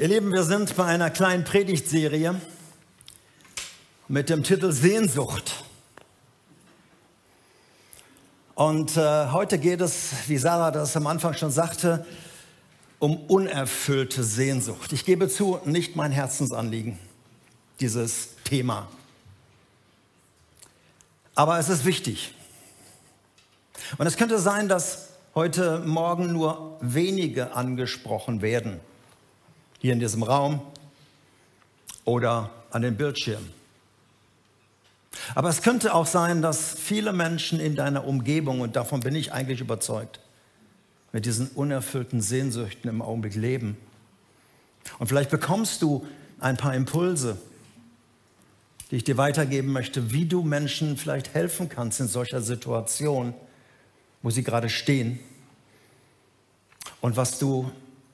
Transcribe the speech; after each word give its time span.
Ihr 0.00 0.06
Lieben, 0.06 0.32
wir 0.32 0.44
sind 0.44 0.76
bei 0.76 0.84
einer 0.84 1.10
kleinen 1.10 1.42
Predigtserie 1.42 2.40
mit 4.06 4.30
dem 4.30 4.44
Titel 4.44 4.70
Sehnsucht. 4.70 5.64
Und 8.54 8.96
äh, 8.96 9.26
heute 9.32 9.58
geht 9.58 9.80
es, 9.80 10.12
wie 10.28 10.38
Sarah 10.38 10.70
das 10.70 10.96
am 10.96 11.08
Anfang 11.08 11.34
schon 11.34 11.50
sagte, 11.50 12.06
um 13.00 13.16
unerfüllte 13.24 14.22
Sehnsucht. 14.22 14.92
Ich 14.92 15.04
gebe 15.04 15.28
zu, 15.28 15.58
nicht 15.64 15.96
mein 15.96 16.12
Herzensanliegen, 16.12 16.96
dieses 17.80 18.36
Thema. 18.44 18.86
Aber 21.34 21.58
es 21.58 21.68
ist 21.68 21.84
wichtig. 21.84 22.36
Und 23.96 24.06
es 24.06 24.16
könnte 24.16 24.38
sein, 24.38 24.68
dass 24.68 25.08
heute 25.34 25.80
Morgen 25.80 26.32
nur 26.32 26.78
wenige 26.80 27.52
angesprochen 27.56 28.42
werden. 28.42 28.78
Hier 29.78 29.92
in 29.92 30.00
diesem 30.00 30.22
Raum 30.22 30.60
oder 32.04 32.50
an 32.70 32.82
den 32.82 32.96
Bildschirmen. 32.96 33.52
Aber 35.34 35.48
es 35.48 35.62
könnte 35.62 35.94
auch 35.94 36.06
sein, 36.06 36.42
dass 36.42 36.74
viele 36.74 37.12
Menschen 37.12 37.60
in 37.60 37.76
deiner 37.76 38.06
Umgebung, 38.06 38.60
und 38.60 38.76
davon 38.76 39.00
bin 39.00 39.14
ich 39.14 39.32
eigentlich 39.32 39.60
überzeugt, 39.60 40.20
mit 41.12 41.26
diesen 41.26 41.48
unerfüllten 41.48 42.20
Sehnsüchten 42.20 42.88
im 42.88 43.02
Augenblick 43.02 43.34
leben. 43.34 43.76
Und 44.98 45.08
vielleicht 45.08 45.30
bekommst 45.30 45.82
du 45.82 46.06
ein 46.40 46.56
paar 46.56 46.74
Impulse, 46.74 47.38
die 48.90 48.96
ich 48.96 49.04
dir 49.04 49.16
weitergeben 49.16 49.72
möchte, 49.72 50.12
wie 50.12 50.24
du 50.24 50.42
Menschen 50.42 50.96
vielleicht 50.96 51.34
helfen 51.34 51.68
kannst 51.68 52.00
in 52.00 52.08
solcher 52.08 52.40
Situation, 52.40 53.34
wo 54.22 54.30
sie 54.30 54.42
gerade 54.42 54.68
stehen 54.68 55.18
und 57.00 57.16
was 57.16 57.38
du 57.38 57.70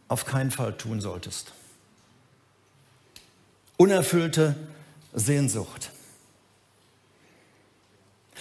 auf 0.08 0.24
keinen 0.24 0.50
Fall 0.50 0.76
tun 0.76 1.00
solltest. 1.00 1.52
Unerfüllte 3.76 4.56
Sehnsucht. 5.12 5.90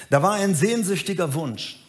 Da 0.10 0.22
war 0.22 0.34
ein 0.34 0.54
sehnsüchtiger 0.54 1.34
Wunsch 1.34 1.80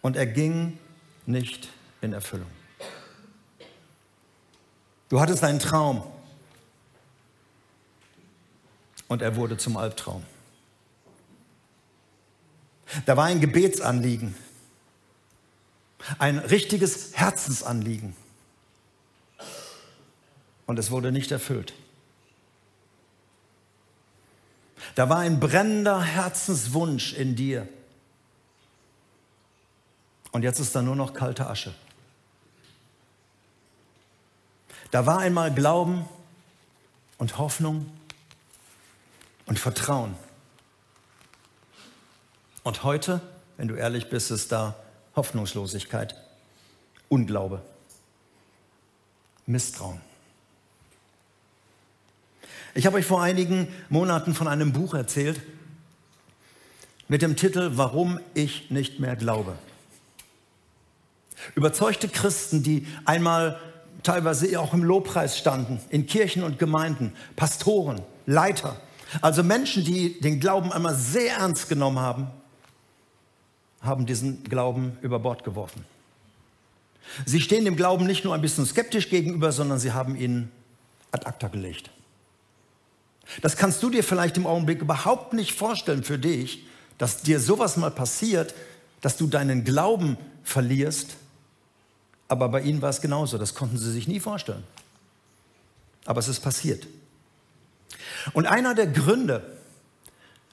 und 0.00 0.16
er 0.16 0.26
ging 0.26 0.78
nicht 1.26 1.68
in 2.00 2.12
Erfüllung. 2.12 2.50
Du 5.08 5.20
hattest 5.20 5.44
einen 5.44 5.58
Traum 5.58 6.06
und 9.08 9.22
er 9.22 9.36
wurde 9.36 9.56
zum 9.56 9.76
Albtraum. 9.76 10.24
Da 13.06 13.16
war 13.16 13.26
ein 13.26 13.40
Gebetsanliegen, 13.40 14.34
ein 16.18 16.38
richtiges 16.38 17.16
Herzensanliegen 17.16 18.16
und 20.66 20.78
es 20.78 20.90
wurde 20.90 21.12
nicht 21.12 21.30
erfüllt. 21.30 21.74
Da 24.94 25.08
war 25.08 25.18
ein 25.18 25.40
brennender 25.40 26.02
Herzenswunsch 26.02 27.14
in 27.14 27.34
dir. 27.34 27.68
Und 30.32 30.42
jetzt 30.42 30.58
ist 30.58 30.74
da 30.74 30.82
nur 30.82 30.96
noch 30.96 31.14
kalte 31.14 31.46
Asche. 31.46 31.74
Da 34.90 35.06
war 35.06 35.18
einmal 35.18 35.52
Glauben 35.52 36.06
und 37.18 37.38
Hoffnung 37.38 37.90
und 39.46 39.58
Vertrauen. 39.58 40.14
Und 42.62 42.84
heute, 42.84 43.20
wenn 43.56 43.68
du 43.68 43.74
ehrlich 43.74 44.10
bist, 44.10 44.30
ist 44.30 44.52
da 44.52 44.76
Hoffnungslosigkeit, 45.14 46.14
Unglaube, 47.08 47.62
Misstrauen. 49.46 50.00
Ich 52.74 52.86
habe 52.86 52.96
euch 52.96 53.04
vor 53.04 53.22
einigen 53.22 53.68
Monaten 53.90 54.34
von 54.34 54.48
einem 54.48 54.72
Buch 54.72 54.94
erzählt 54.94 55.40
mit 57.08 57.20
dem 57.20 57.36
Titel 57.36 57.72
Warum 57.74 58.18
ich 58.32 58.70
nicht 58.70 58.98
mehr 58.98 59.16
glaube. 59.16 59.58
Überzeugte 61.54 62.08
Christen, 62.08 62.62
die 62.62 62.86
einmal 63.04 63.60
teilweise 64.02 64.58
auch 64.58 64.72
im 64.72 64.82
Lobpreis 64.82 65.36
standen, 65.36 65.80
in 65.90 66.06
Kirchen 66.06 66.42
und 66.42 66.58
Gemeinden, 66.58 67.12
Pastoren, 67.36 68.00
Leiter, 68.24 68.80
also 69.20 69.42
Menschen, 69.42 69.84
die 69.84 70.18
den 70.20 70.40
Glauben 70.40 70.72
einmal 70.72 70.94
sehr 70.94 71.36
ernst 71.36 71.68
genommen 71.68 71.98
haben, 71.98 72.28
haben 73.82 74.06
diesen 74.06 74.44
Glauben 74.44 74.96
über 75.02 75.18
Bord 75.18 75.44
geworfen. 75.44 75.84
Sie 77.26 77.40
stehen 77.40 77.64
dem 77.64 77.76
Glauben 77.76 78.06
nicht 78.06 78.24
nur 78.24 78.34
ein 78.34 78.40
bisschen 78.40 78.64
skeptisch 78.64 79.10
gegenüber, 79.10 79.52
sondern 79.52 79.78
sie 79.78 79.92
haben 79.92 80.16
ihn 80.16 80.50
ad 81.10 81.26
acta 81.26 81.48
gelegt. 81.48 81.90
Das 83.40 83.56
kannst 83.56 83.82
du 83.82 83.90
dir 83.90 84.04
vielleicht 84.04 84.36
im 84.36 84.46
Augenblick 84.46 84.80
überhaupt 84.80 85.32
nicht 85.32 85.52
vorstellen 85.52 86.04
für 86.04 86.18
dich, 86.18 86.64
dass 86.98 87.22
dir 87.22 87.40
sowas 87.40 87.76
mal 87.76 87.90
passiert, 87.90 88.54
dass 89.00 89.16
du 89.16 89.26
deinen 89.26 89.64
Glauben 89.64 90.16
verlierst. 90.44 91.16
Aber 92.28 92.48
bei 92.48 92.62
ihnen 92.62 92.82
war 92.82 92.90
es 92.90 93.00
genauso. 93.00 93.38
Das 93.38 93.54
konnten 93.54 93.78
sie 93.78 93.90
sich 93.90 94.08
nie 94.08 94.20
vorstellen. 94.20 94.62
Aber 96.04 96.20
es 96.20 96.28
ist 96.28 96.40
passiert. 96.40 96.86
Und 98.32 98.46
einer 98.46 98.74
der 98.74 98.86
Gründe, 98.86 99.58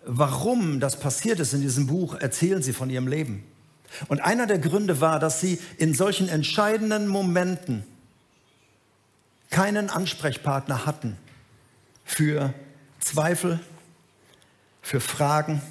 warum 0.05 0.79
das 0.79 0.99
passiert 0.99 1.39
ist 1.39 1.53
in 1.53 1.61
diesem 1.61 1.87
Buch, 1.87 2.15
erzählen 2.15 2.61
sie 2.61 2.73
von 2.73 2.89
ihrem 2.89 3.07
Leben. 3.07 3.43
Und 4.07 4.21
einer 4.21 4.47
der 4.47 4.59
Gründe 4.59 5.01
war, 5.01 5.19
dass 5.19 5.41
sie 5.41 5.59
in 5.77 5.93
solchen 5.93 6.29
entscheidenden 6.29 7.07
Momenten 7.07 7.83
keinen 9.49 9.89
Ansprechpartner 9.89 10.85
hatten 10.85 11.17
für 12.05 12.53
Zweifel, 12.99 13.59
für 14.81 14.99
Fragen, 14.99 15.61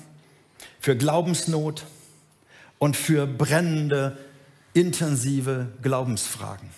für 0.81 0.97
Glaubensnot 0.97 1.85
und 2.79 2.97
für 2.97 3.27
brennende, 3.27 4.19
intensive 4.75 5.69
Glaubensfragen. 5.83 6.69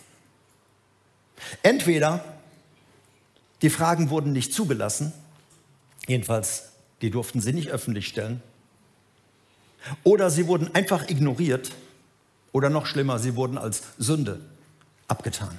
Entweder 1.62 2.24
die 3.62 3.70
Fragen 3.70 4.10
wurden 4.10 4.32
nicht 4.32 4.52
zugelassen, 4.52 5.12
jedenfalls 6.06 6.70
die 7.02 7.10
durften 7.10 7.40
sie 7.40 7.52
nicht 7.52 7.70
öffentlich 7.70 8.06
stellen, 8.06 8.42
oder 10.04 10.30
sie 10.30 10.46
wurden 10.46 10.74
einfach 10.74 11.08
ignoriert 11.08 11.72
oder 12.52 12.70
noch 12.70 12.86
schlimmer, 12.86 13.18
sie 13.18 13.36
wurden 13.36 13.58
als 13.58 13.82
Sünde 13.98 14.40
abgetan. 15.08 15.58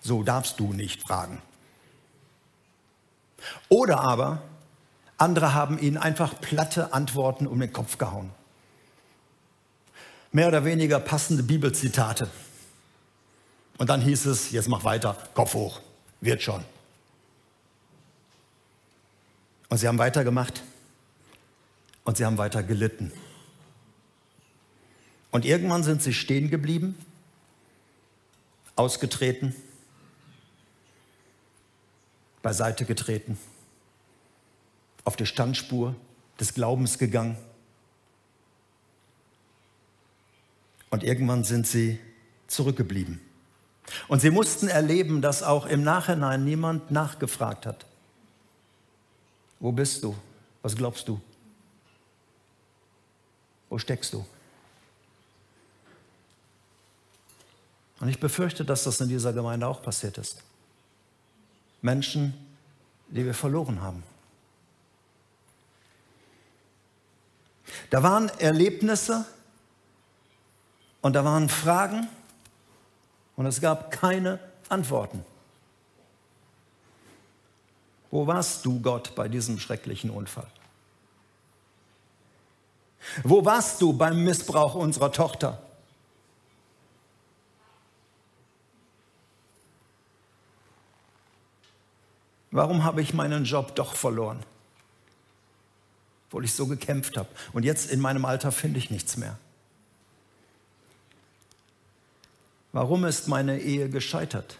So 0.00 0.22
darfst 0.22 0.58
du 0.60 0.72
nicht 0.72 1.02
fragen. 1.02 1.42
Oder 3.68 4.00
aber 4.00 4.42
andere 5.18 5.52
haben 5.52 5.78
ihnen 5.78 5.98
einfach 5.98 6.40
platte 6.40 6.92
Antworten 6.94 7.46
um 7.46 7.60
den 7.60 7.72
Kopf 7.72 7.98
gehauen. 7.98 8.30
Mehr 10.32 10.48
oder 10.48 10.64
weniger 10.64 11.00
passende 11.00 11.42
Bibelzitate. 11.42 12.30
Und 13.76 13.90
dann 13.90 14.00
hieß 14.00 14.26
es, 14.26 14.50
jetzt 14.52 14.68
mach 14.68 14.84
weiter, 14.84 15.16
Kopf 15.34 15.54
hoch, 15.54 15.80
wird 16.20 16.42
schon. 16.42 16.64
Und 19.70 19.78
sie 19.78 19.88
haben 19.88 19.98
weitergemacht 19.98 20.62
und 22.04 22.18
sie 22.18 22.26
haben 22.26 22.36
weiter 22.36 22.62
gelitten. 22.62 23.10
Und 25.30 25.46
irgendwann 25.46 25.82
sind 25.82 26.02
sie 26.02 26.12
stehen 26.12 26.50
geblieben, 26.50 26.94
ausgetreten 28.76 29.54
beiseite 32.42 32.84
getreten, 32.84 33.38
auf 35.04 35.16
die 35.16 35.26
Standspur 35.26 35.94
des 36.38 36.54
Glaubens 36.54 36.98
gegangen. 36.98 37.36
Und 40.90 41.04
irgendwann 41.04 41.44
sind 41.44 41.66
sie 41.66 41.98
zurückgeblieben. 42.46 43.20
Und 44.08 44.20
sie 44.20 44.30
mussten 44.30 44.68
erleben, 44.68 45.22
dass 45.22 45.42
auch 45.42 45.66
im 45.66 45.82
Nachhinein 45.82 46.44
niemand 46.44 46.90
nachgefragt 46.90 47.66
hat. 47.66 47.86
Wo 49.60 49.70
bist 49.70 50.02
du? 50.02 50.16
Was 50.62 50.74
glaubst 50.74 51.06
du? 51.06 51.20
Wo 53.68 53.78
steckst 53.78 54.12
du? 54.12 54.24
Und 58.00 58.08
ich 58.08 58.18
befürchte, 58.18 58.64
dass 58.64 58.84
das 58.84 59.00
in 59.00 59.08
dieser 59.08 59.32
Gemeinde 59.32 59.66
auch 59.66 59.82
passiert 59.82 60.16
ist. 60.16 60.42
Menschen, 61.82 62.34
die 63.08 63.24
wir 63.24 63.34
verloren 63.34 63.82
haben. 63.82 64.02
Da 67.90 68.02
waren 68.02 68.28
Erlebnisse 68.38 69.26
und 71.02 71.12
da 71.14 71.24
waren 71.24 71.48
Fragen 71.48 72.08
und 73.36 73.46
es 73.46 73.60
gab 73.60 73.90
keine 73.90 74.38
Antworten. 74.68 75.24
Wo 78.10 78.26
warst 78.26 78.64
du, 78.64 78.80
Gott, 78.80 79.14
bei 79.14 79.28
diesem 79.28 79.58
schrecklichen 79.58 80.10
Unfall? 80.10 80.46
Wo 83.22 83.44
warst 83.44 83.80
du 83.80 83.92
beim 83.92 84.24
Missbrauch 84.24 84.74
unserer 84.74 85.12
Tochter? 85.12 85.62
Warum 92.50 92.82
habe 92.82 93.00
ich 93.00 93.14
meinen 93.14 93.44
Job 93.44 93.76
doch 93.76 93.94
verloren? 93.94 94.42
Obwohl 96.28 96.44
ich 96.44 96.52
so 96.52 96.66
gekämpft 96.66 97.16
habe. 97.16 97.28
Und 97.52 97.64
jetzt 97.64 97.90
in 97.90 98.00
meinem 98.00 98.24
Alter 98.24 98.52
finde 98.52 98.78
ich 98.78 98.90
nichts 98.90 99.16
mehr. 99.16 99.38
Warum 102.72 103.04
ist 103.04 103.28
meine 103.28 103.60
Ehe 103.60 103.88
gescheitert? 103.88 104.56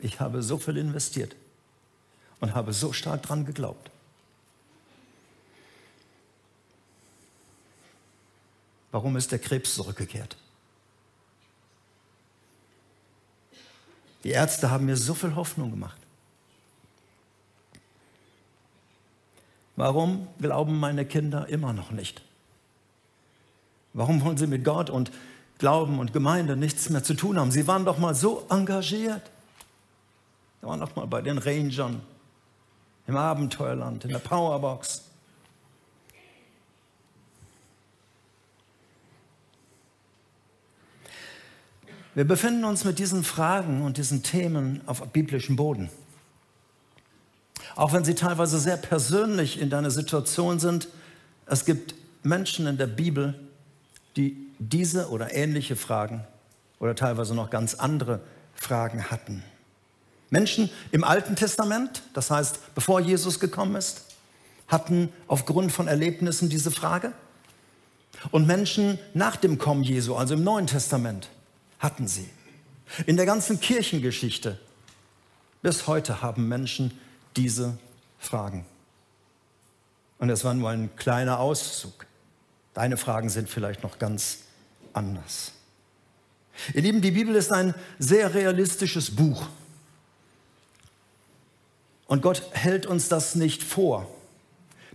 Ich 0.00 0.20
habe 0.20 0.42
so 0.42 0.58
viel 0.58 0.76
investiert 0.76 1.34
und 2.40 2.54
habe 2.54 2.72
so 2.72 2.92
stark 2.92 3.22
dran 3.22 3.44
geglaubt. 3.44 3.90
Warum 8.92 9.16
ist 9.16 9.30
der 9.30 9.38
Krebs 9.38 9.74
zurückgekehrt? 9.74 10.36
Die 14.24 14.30
Ärzte 14.30 14.70
haben 14.70 14.86
mir 14.86 14.96
so 14.96 15.14
viel 15.14 15.34
Hoffnung 15.34 15.70
gemacht. 15.70 15.98
Warum 19.76 20.28
glauben 20.38 20.78
meine 20.78 21.06
Kinder 21.06 21.48
immer 21.48 21.72
noch 21.72 21.90
nicht? 21.90 22.20
Warum 23.94 24.22
wollen 24.22 24.36
sie 24.36 24.46
mit 24.46 24.64
Gott 24.64 24.90
und 24.90 25.10
Glauben 25.58 25.98
und 25.98 26.12
Gemeinde 26.12 26.56
nichts 26.56 26.90
mehr 26.90 27.02
zu 27.02 27.14
tun 27.14 27.38
haben? 27.38 27.50
Sie 27.50 27.66
waren 27.66 27.84
doch 27.84 27.96
mal 27.96 28.14
so 28.14 28.46
engagiert. 28.50 29.22
Sie 30.60 30.66
waren 30.66 30.80
doch 30.80 30.94
mal 30.96 31.06
bei 31.06 31.22
den 31.22 31.38
Rangern, 31.38 32.02
im 33.10 33.16
Abenteuerland, 33.16 34.04
in 34.04 34.10
der 34.10 34.20
Powerbox. 34.20 35.02
Wir 42.14 42.24
befinden 42.24 42.64
uns 42.64 42.84
mit 42.84 42.98
diesen 42.98 43.24
Fragen 43.24 43.82
und 43.82 43.96
diesen 43.96 44.22
Themen 44.22 44.80
auf 44.86 45.00
biblischem 45.08 45.56
Boden. 45.56 45.90
Auch 47.76 47.92
wenn 47.92 48.04
sie 48.04 48.14
teilweise 48.14 48.58
sehr 48.58 48.76
persönlich 48.76 49.60
in 49.60 49.70
deiner 49.70 49.90
Situation 49.90 50.58
sind, 50.58 50.88
es 51.46 51.64
gibt 51.64 51.94
Menschen 52.22 52.66
in 52.66 52.78
der 52.78 52.86
Bibel, 52.86 53.34
die 54.16 54.36
diese 54.58 55.08
oder 55.08 55.34
ähnliche 55.34 55.76
Fragen 55.76 56.24
oder 56.78 56.94
teilweise 56.94 57.34
noch 57.34 57.50
ganz 57.50 57.74
andere 57.74 58.20
Fragen 58.54 59.10
hatten. 59.10 59.42
Menschen 60.30 60.70
im 60.92 61.04
Alten 61.04 61.36
Testament, 61.36 62.02
das 62.14 62.30
heißt, 62.30 62.74
bevor 62.74 63.00
Jesus 63.00 63.40
gekommen 63.40 63.74
ist, 63.74 64.06
hatten 64.68 65.12
aufgrund 65.26 65.72
von 65.72 65.88
Erlebnissen 65.88 66.48
diese 66.48 66.70
Frage. 66.70 67.12
Und 68.30 68.46
Menschen 68.46 68.98
nach 69.14 69.36
dem 69.36 69.58
Kommen 69.58 69.82
Jesu, 69.82 70.14
also 70.14 70.34
im 70.34 70.44
Neuen 70.44 70.66
Testament, 70.66 71.28
hatten 71.78 72.06
sie. 72.06 72.28
In 73.06 73.16
der 73.16 73.26
ganzen 73.26 73.60
Kirchengeschichte 73.60 74.58
bis 75.62 75.86
heute 75.86 76.22
haben 76.22 76.48
Menschen 76.48 76.98
diese 77.36 77.78
Fragen. 78.18 78.64
Und 80.18 80.28
das 80.28 80.44
war 80.44 80.54
nur 80.54 80.70
ein 80.70 80.94
kleiner 80.96 81.40
Auszug. 81.40 82.06
Deine 82.74 82.96
Fragen 82.96 83.30
sind 83.30 83.48
vielleicht 83.48 83.82
noch 83.82 83.98
ganz 83.98 84.40
anders. 84.92 85.52
Ihr 86.74 86.82
Lieben, 86.82 87.00
die 87.00 87.10
Bibel 87.10 87.34
ist 87.34 87.52
ein 87.52 87.74
sehr 87.98 88.34
realistisches 88.34 89.14
Buch. 89.14 89.48
Und 92.10 92.22
Gott 92.22 92.42
hält 92.50 92.86
uns 92.86 93.08
das 93.08 93.36
nicht 93.36 93.62
vor, 93.62 94.04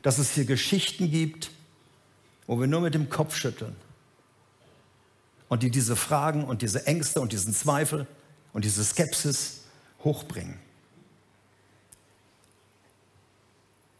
dass 0.02 0.18
es 0.18 0.32
hier 0.32 0.44
Geschichten 0.44 1.10
gibt, 1.10 1.50
wo 2.46 2.60
wir 2.60 2.68
nur 2.68 2.82
mit 2.82 2.94
dem 2.94 3.10
Kopf 3.10 3.38
schütteln 3.38 3.74
und 5.48 5.64
die 5.64 5.72
diese 5.72 5.96
Fragen 5.96 6.44
und 6.44 6.62
diese 6.62 6.86
Ängste 6.88 7.22
und 7.22 7.32
diesen 7.32 7.54
Zweifel 7.54 8.06
und 8.52 8.66
diese 8.66 8.84
Skepsis 8.84 9.62
hochbringen. 10.04 10.60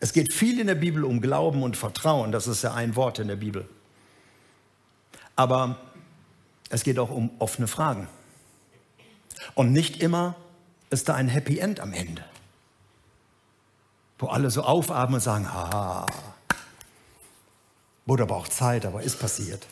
Es 0.02 0.12
geht 0.12 0.34
viel 0.34 0.60
in 0.60 0.68
der 0.68 0.76
Bibel 0.76 1.06
um 1.06 1.22
Glauben 1.22 1.64
und 1.64 1.78
Vertrauen, 1.78 2.34
das 2.34 2.48
ist 2.48 2.64
ja 2.64 2.74
ein 2.74 2.98
Wort 2.98 3.20
in 3.20 3.30
der 3.30 3.38
Bibel. 3.38 3.66
Aber 5.38 5.80
es 6.68 6.84
geht 6.84 7.00
auch 7.00 7.12
um 7.12 7.32
offene 7.40 7.70
Fragen. 7.70 8.10
Und 9.54 9.72
nicht 9.72 10.04
immer 10.04 10.36
ist 10.90 11.08
da 11.08 11.16
ein 11.16 11.30
Happy 11.30 11.60
End 11.60 11.80
am 11.80 11.94
Ende, 11.94 12.26
wo 14.18 14.28
alle 14.28 14.50
so 14.50 14.64
aufatmen 14.64 15.16
und 15.16 15.22
sagen, 15.22 15.52
haha, 15.52 16.06
wurde 18.06 18.24
aber 18.24 18.36
auch 18.36 18.48
Zeit, 18.48 18.86
aber 18.86 19.02
ist 19.02 19.20
passiert. 19.20 19.66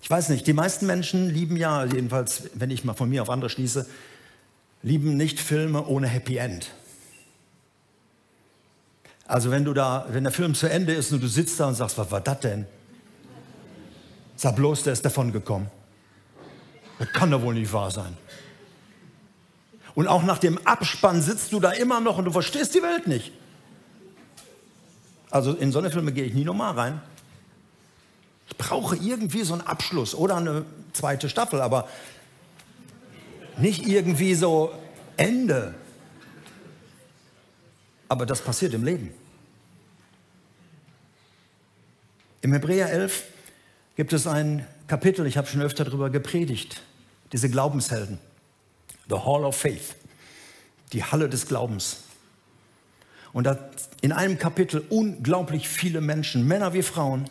Ich 0.00 0.10
weiß 0.10 0.30
nicht, 0.30 0.46
die 0.46 0.52
meisten 0.52 0.86
Menschen 0.86 1.28
lieben 1.28 1.56
ja, 1.56 1.84
jedenfalls, 1.84 2.44
wenn 2.54 2.70
ich 2.70 2.84
mal 2.84 2.94
von 2.94 3.08
mir 3.08 3.22
auf 3.22 3.30
andere 3.30 3.50
schließe, 3.50 3.86
lieben 4.82 5.16
nicht 5.16 5.40
Filme 5.40 5.84
ohne 5.84 6.06
Happy 6.06 6.38
End. 6.38 6.70
Also 9.26 9.50
wenn 9.50 9.64
du 9.64 9.74
da, 9.74 10.06
wenn 10.08 10.24
der 10.24 10.32
Film 10.32 10.54
zu 10.54 10.66
Ende 10.70 10.94
ist 10.94 11.12
und 11.12 11.22
du 11.22 11.28
sitzt 11.28 11.60
da 11.60 11.68
und 11.68 11.74
sagst, 11.74 11.98
was 11.98 12.10
war 12.10 12.22
das 12.22 12.40
denn? 12.40 12.66
Sag 14.36 14.56
bloß, 14.56 14.84
der 14.84 14.94
ist 14.94 15.04
davon 15.04 15.32
gekommen. 15.32 15.70
Das 16.98 17.08
kann 17.12 17.30
doch 17.30 17.42
wohl 17.42 17.54
nicht 17.54 17.72
wahr 17.72 17.90
sein. 17.90 18.16
Und 19.94 20.06
auch 20.06 20.22
nach 20.22 20.38
dem 20.38 20.58
Abspann 20.66 21.22
sitzt 21.22 21.52
du 21.52 21.60
da 21.60 21.70
immer 21.72 22.00
noch 22.00 22.18
und 22.18 22.24
du 22.24 22.30
verstehst 22.30 22.74
die 22.74 22.82
Welt 22.82 23.06
nicht. 23.06 23.32
Also 25.30 25.52
in 25.52 25.72
so 25.72 25.78
eine 25.78 25.90
Filme 25.90 26.12
gehe 26.12 26.24
ich 26.24 26.34
nie 26.34 26.44
nochmal 26.44 26.74
rein. 26.74 27.02
Ich 28.48 28.56
brauche 28.56 28.96
irgendwie 28.96 29.42
so 29.42 29.54
einen 29.54 29.66
Abschluss 29.66 30.14
oder 30.14 30.36
eine 30.36 30.64
zweite 30.92 31.28
Staffel, 31.28 31.60
aber 31.60 31.88
nicht 33.58 33.86
irgendwie 33.86 34.34
so 34.34 34.72
Ende. 35.16 35.74
Aber 38.08 38.24
das 38.24 38.40
passiert 38.40 38.72
im 38.72 38.84
Leben. 38.84 39.12
Im 42.40 42.52
Hebräer 42.52 42.90
11 42.90 43.24
gibt 43.96 44.12
es 44.12 44.26
ein 44.26 44.66
Kapitel, 44.86 45.26
ich 45.26 45.36
habe 45.36 45.48
schon 45.48 45.60
öfter 45.60 45.84
darüber 45.84 46.08
gepredigt, 46.08 46.80
diese 47.32 47.50
Glaubenshelden, 47.50 48.18
The 49.08 49.16
Hall 49.16 49.44
of 49.44 49.56
Faith, 49.56 49.94
die 50.92 51.04
Halle 51.04 51.28
des 51.28 51.46
Glaubens. 51.46 52.04
Und 53.32 53.44
da 53.44 53.58
in 54.00 54.12
einem 54.12 54.38
Kapitel 54.38 54.84
unglaublich 54.88 55.68
viele 55.68 56.00
Menschen, 56.00 56.46
Männer 56.46 56.72
wie 56.72 56.82
Frauen, 56.82 57.28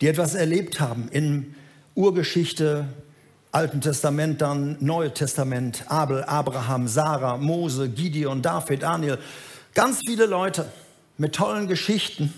die 0.00 0.08
etwas 0.08 0.34
erlebt 0.34 0.80
haben 0.80 1.08
in 1.08 1.54
Urgeschichte, 1.94 2.86
Alten 3.50 3.80
Testament, 3.80 4.40
dann 4.40 4.76
Neue 4.80 5.12
Testament, 5.12 5.84
Abel, 5.88 6.22
Abraham, 6.24 6.86
Sarah, 6.86 7.36
Mose, 7.36 7.88
Gideon, 7.88 8.42
David, 8.42 8.82
Daniel, 8.82 9.18
ganz 9.74 10.00
viele 10.06 10.26
Leute 10.26 10.70
mit 11.16 11.34
tollen 11.34 11.66
Geschichten. 11.66 12.32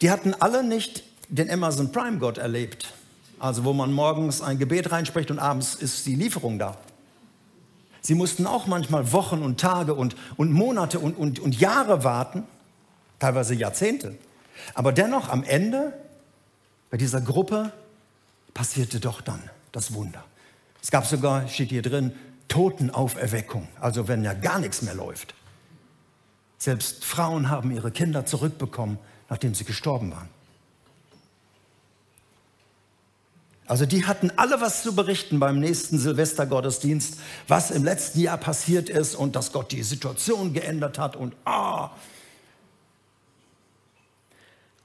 Die 0.00 0.10
hatten 0.10 0.34
alle 0.34 0.64
nicht 0.64 1.04
den 1.28 1.50
Amazon 1.50 1.92
Prime 1.92 2.18
Gott 2.18 2.38
erlebt, 2.38 2.92
also 3.38 3.64
wo 3.64 3.72
man 3.72 3.92
morgens 3.92 4.40
ein 4.40 4.58
Gebet 4.58 4.90
reinspricht 4.90 5.30
und 5.30 5.38
abends 5.38 5.74
ist 5.74 6.06
die 6.06 6.14
Lieferung 6.14 6.58
da. 6.58 6.76
Sie 8.06 8.14
mussten 8.14 8.46
auch 8.46 8.68
manchmal 8.68 9.10
Wochen 9.10 9.42
und 9.42 9.58
Tage 9.58 9.92
und, 9.92 10.14
und 10.36 10.52
Monate 10.52 11.00
und, 11.00 11.18
und, 11.18 11.40
und 11.40 11.58
Jahre 11.58 12.04
warten, 12.04 12.44
teilweise 13.18 13.52
Jahrzehnte. 13.56 14.16
Aber 14.74 14.92
dennoch 14.92 15.28
am 15.28 15.42
Ende 15.42 15.92
bei 16.88 16.98
dieser 16.98 17.20
Gruppe 17.20 17.72
passierte 18.54 19.00
doch 19.00 19.22
dann 19.22 19.42
das 19.72 19.92
Wunder. 19.92 20.22
Es 20.80 20.92
gab 20.92 21.04
sogar, 21.04 21.48
steht 21.48 21.70
hier 21.70 21.82
drin, 21.82 22.12
Totenauferweckung, 22.46 23.66
also 23.80 24.06
wenn 24.06 24.22
ja 24.22 24.34
gar 24.34 24.60
nichts 24.60 24.82
mehr 24.82 24.94
läuft. 24.94 25.34
Selbst 26.58 27.04
Frauen 27.04 27.50
haben 27.50 27.72
ihre 27.72 27.90
Kinder 27.90 28.24
zurückbekommen, 28.24 28.98
nachdem 29.28 29.52
sie 29.56 29.64
gestorben 29.64 30.12
waren. 30.12 30.28
Also 33.66 33.84
die 33.84 34.04
hatten 34.06 34.30
alle 34.36 34.60
was 34.60 34.82
zu 34.82 34.94
berichten 34.94 35.40
beim 35.40 35.58
nächsten 35.58 35.98
Silvestergottesdienst, 35.98 37.18
was 37.48 37.70
im 37.70 37.84
letzten 37.84 38.20
Jahr 38.20 38.38
passiert 38.38 38.88
ist 38.88 39.16
und 39.16 39.34
dass 39.34 39.52
Gott 39.52 39.72
die 39.72 39.82
Situation 39.82 40.52
geändert 40.52 40.98
hat 40.98 41.16
und 41.16 41.34
ah. 41.44 41.90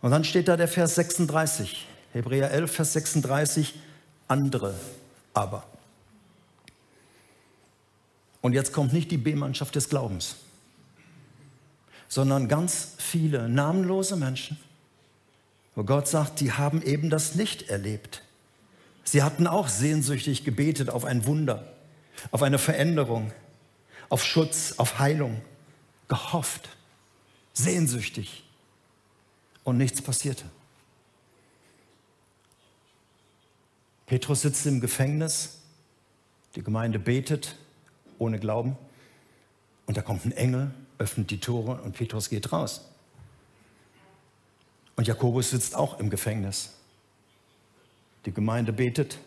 Und 0.01 0.09
dann 0.09 0.23
steht 0.23 0.47
da 0.47 0.57
der 0.57 0.67
Vers 0.67 0.95
36. 0.95 1.87
Hebräer 2.13 2.51
11, 2.51 2.71
Vers 2.71 2.93
36, 2.93 3.75
andere 4.27 4.73
aber. 5.33 5.63
Und 8.41 8.53
jetzt 8.53 8.73
kommt 8.73 8.91
nicht 8.93 9.11
die 9.11 9.17
B-Mannschaft 9.17 9.75
des 9.75 9.89
Glaubens, 9.89 10.37
sondern 12.07 12.47
ganz 12.47 12.93
viele 12.97 13.47
namenlose 13.47 14.15
Menschen, 14.15 14.57
wo 15.75 15.83
Gott 15.83 16.07
sagt, 16.07 16.39
die 16.39 16.51
haben 16.51 16.81
eben 16.81 17.11
das 17.11 17.35
nicht 17.35 17.69
erlebt. 17.69 18.23
Sie 19.03 19.23
hatten 19.23 19.47
auch 19.47 19.67
sehnsüchtig 19.67 20.43
gebetet 20.43 20.89
auf 20.89 21.05
ein 21.05 21.25
Wunder, 21.25 21.73
auf 22.31 22.43
eine 22.43 22.59
Veränderung, 22.59 23.31
auf 24.09 24.23
Schutz, 24.23 24.75
auf 24.77 24.99
Heilung, 24.99 25.41
gehofft, 26.07 26.69
sehnsüchtig 27.53 28.43
und 29.63 29.77
nichts 29.77 30.01
passierte. 30.01 30.45
Petrus 34.05 34.41
sitzt 34.41 34.65
im 34.65 34.81
Gefängnis, 34.81 35.61
die 36.55 36.63
Gemeinde 36.63 36.99
betet 36.99 37.55
ohne 38.21 38.39
Glauben. 38.39 38.77
Und 39.85 39.97
da 39.97 40.01
kommt 40.01 40.25
ein 40.25 40.31
Engel, 40.31 40.71
öffnet 40.99 41.31
die 41.31 41.39
Tore 41.39 41.81
und 41.81 41.93
Petrus 41.93 42.29
geht 42.29 42.51
raus. 42.51 42.89
Und 44.95 45.07
Jakobus 45.07 45.49
sitzt 45.49 45.75
auch 45.75 45.99
im 45.99 46.09
Gefängnis. 46.09 46.77
Die 48.25 48.33
Gemeinde 48.33 48.73
betet 48.73 49.17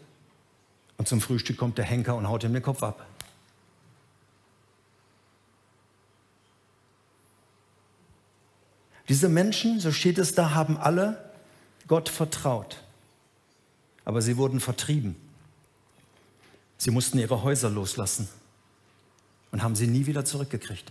und 0.97 1.09
zum 1.09 1.21
Frühstück 1.21 1.57
kommt 1.57 1.79
der 1.79 1.85
Henker 1.85 2.15
und 2.17 2.29
haut 2.29 2.45
ihm 2.45 2.53
den 2.53 2.63
Kopf 2.63 2.83
ab. 2.83 3.07
Diese 9.09 9.29
Menschen, 9.29 9.81
so 9.81 9.93
steht 9.93 10.19
es 10.19 10.35
da, 10.35 10.55
haben 10.55 10.79
alle 10.79 11.33
Gott 11.89 12.09
vertraut. 12.09 12.79
Aber 14.05 14.23
sie 14.23 14.37
wurden 14.37 14.61
vertrieben. 14.61 15.17
Sie 16.79 16.91
mussten 16.91 17.19
ihre 17.19 17.43
Häuser 17.43 17.71
loslassen 17.71 18.29
und 19.53 19.63
haben 19.63 19.77
sie 19.77 19.87
nie 19.87 20.07
wieder 20.07 20.25
zurückgekriegt. 20.25 20.91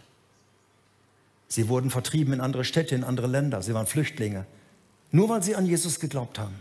Sie 1.47 1.67
wurden 1.67 1.91
vertrieben 1.91 2.33
in 2.33 2.41
andere 2.41 2.65
Städte, 2.65 2.95
in 2.95 3.03
andere 3.03 3.27
Länder. 3.27 3.61
Sie 3.61 3.73
waren 3.73 3.85
Flüchtlinge, 3.85 4.45
nur 5.11 5.29
weil 5.29 5.43
sie 5.43 5.55
an 5.55 5.65
Jesus 5.65 5.99
geglaubt 5.99 6.39
haben. 6.39 6.55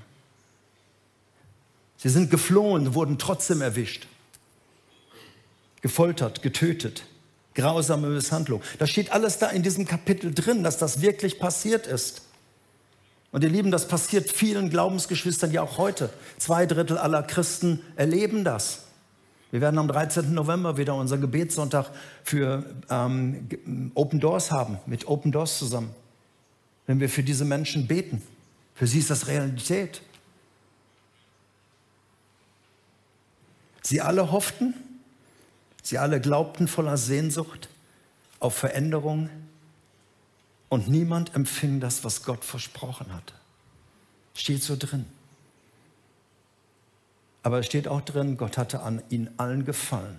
Sie 2.03 2.09
sind 2.09 2.33
geflohen, 2.33 2.95
wurden 2.95 3.17
trotzdem 3.17 3.63
erwischt, 3.63 4.09
gefoltert, 5.83 6.43
getötet, 6.43 7.05
grausame 7.55 8.09
Misshandlung. 8.09 8.61
Das 8.81 8.91
steht 8.91 9.13
alles 9.13 9.39
da 9.39 9.51
in 9.51 9.63
diesem 9.63 9.87
Kapitel 9.87 10.35
drin, 10.35 10.65
dass 10.65 10.79
das 10.79 11.01
wirklich 11.01 11.39
passiert 11.39 11.87
ist. 11.87 12.23
Und 13.31 13.45
ihr 13.45 13.51
Lieben, 13.51 13.71
das 13.71 13.87
passiert 13.87 14.33
vielen 14.33 14.69
Glaubensgeschwistern 14.69 15.53
ja 15.53 15.63
auch 15.63 15.79
heute. 15.79 16.11
Zwei 16.39 16.67
Drittel 16.67 16.99
aller 16.99 17.23
Christen 17.23 17.79
erleben 17.95 18.43
das. 18.43 18.87
Wir 19.53 19.61
werden 19.61 19.79
am 19.79 19.87
13. 19.87 20.35
November 20.35 20.77
wieder 20.77 20.97
unseren 20.97 21.21
Gebetssonntag 21.21 21.87
für 22.25 22.65
ähm, 22.91 23.49
Open 23.95 24.19
Doors 24.19 24.51
haben, 24.51 24.79
mit 24.87 25.07
Open 25.07 25.31
Doors 25.31 25.57
zusammen. 25.57 25.95
Wenn 26.89 26.99
wir 26.99 27.09
für 27.09 27.23
diese 27.23 27.45
Menschen 27.45 27.87
beten. 27.87 28.23
Für 28.75 28.89
sie 28.89 28.99
ist 28.99 29.11
das 29.11 29.29
Realität. 29.29 30.03
Sie 33.83 34.01
alle 34.01 34.31
hofften, 34.31 34.75
sie 35.83 35.99
alle 35.99 36.21
glaubten 36.21 36.69
voller 36.69 36.97
Sehnsucht 36.97 37.69
auf 38.39 38.55
Veränderung 38.55 39.29
und 40.69 40.89
niemand 40.89 41.35
empfing 41.35 41.81
das, 41.81 42.05
was 42.05 42.23
Gott 42.23 42.45
versprochen 42.45 43.13
hatte. 43.13 43.35
Steht 44.35 44.63
so 44.63 44.77
drin. 44.79 45.05
Aber 47.43 47.59
es 47.59 47.67
steht 47.67 47.89
auch 47.89 48.01
drin, 48.01 48.37
Gott 48.37 48.57
hatte 48.57 48.81
an 48.81 49.03
ihnen 49.11 49.29
allen 49.37 49.65
gefallen. 49.65 50.19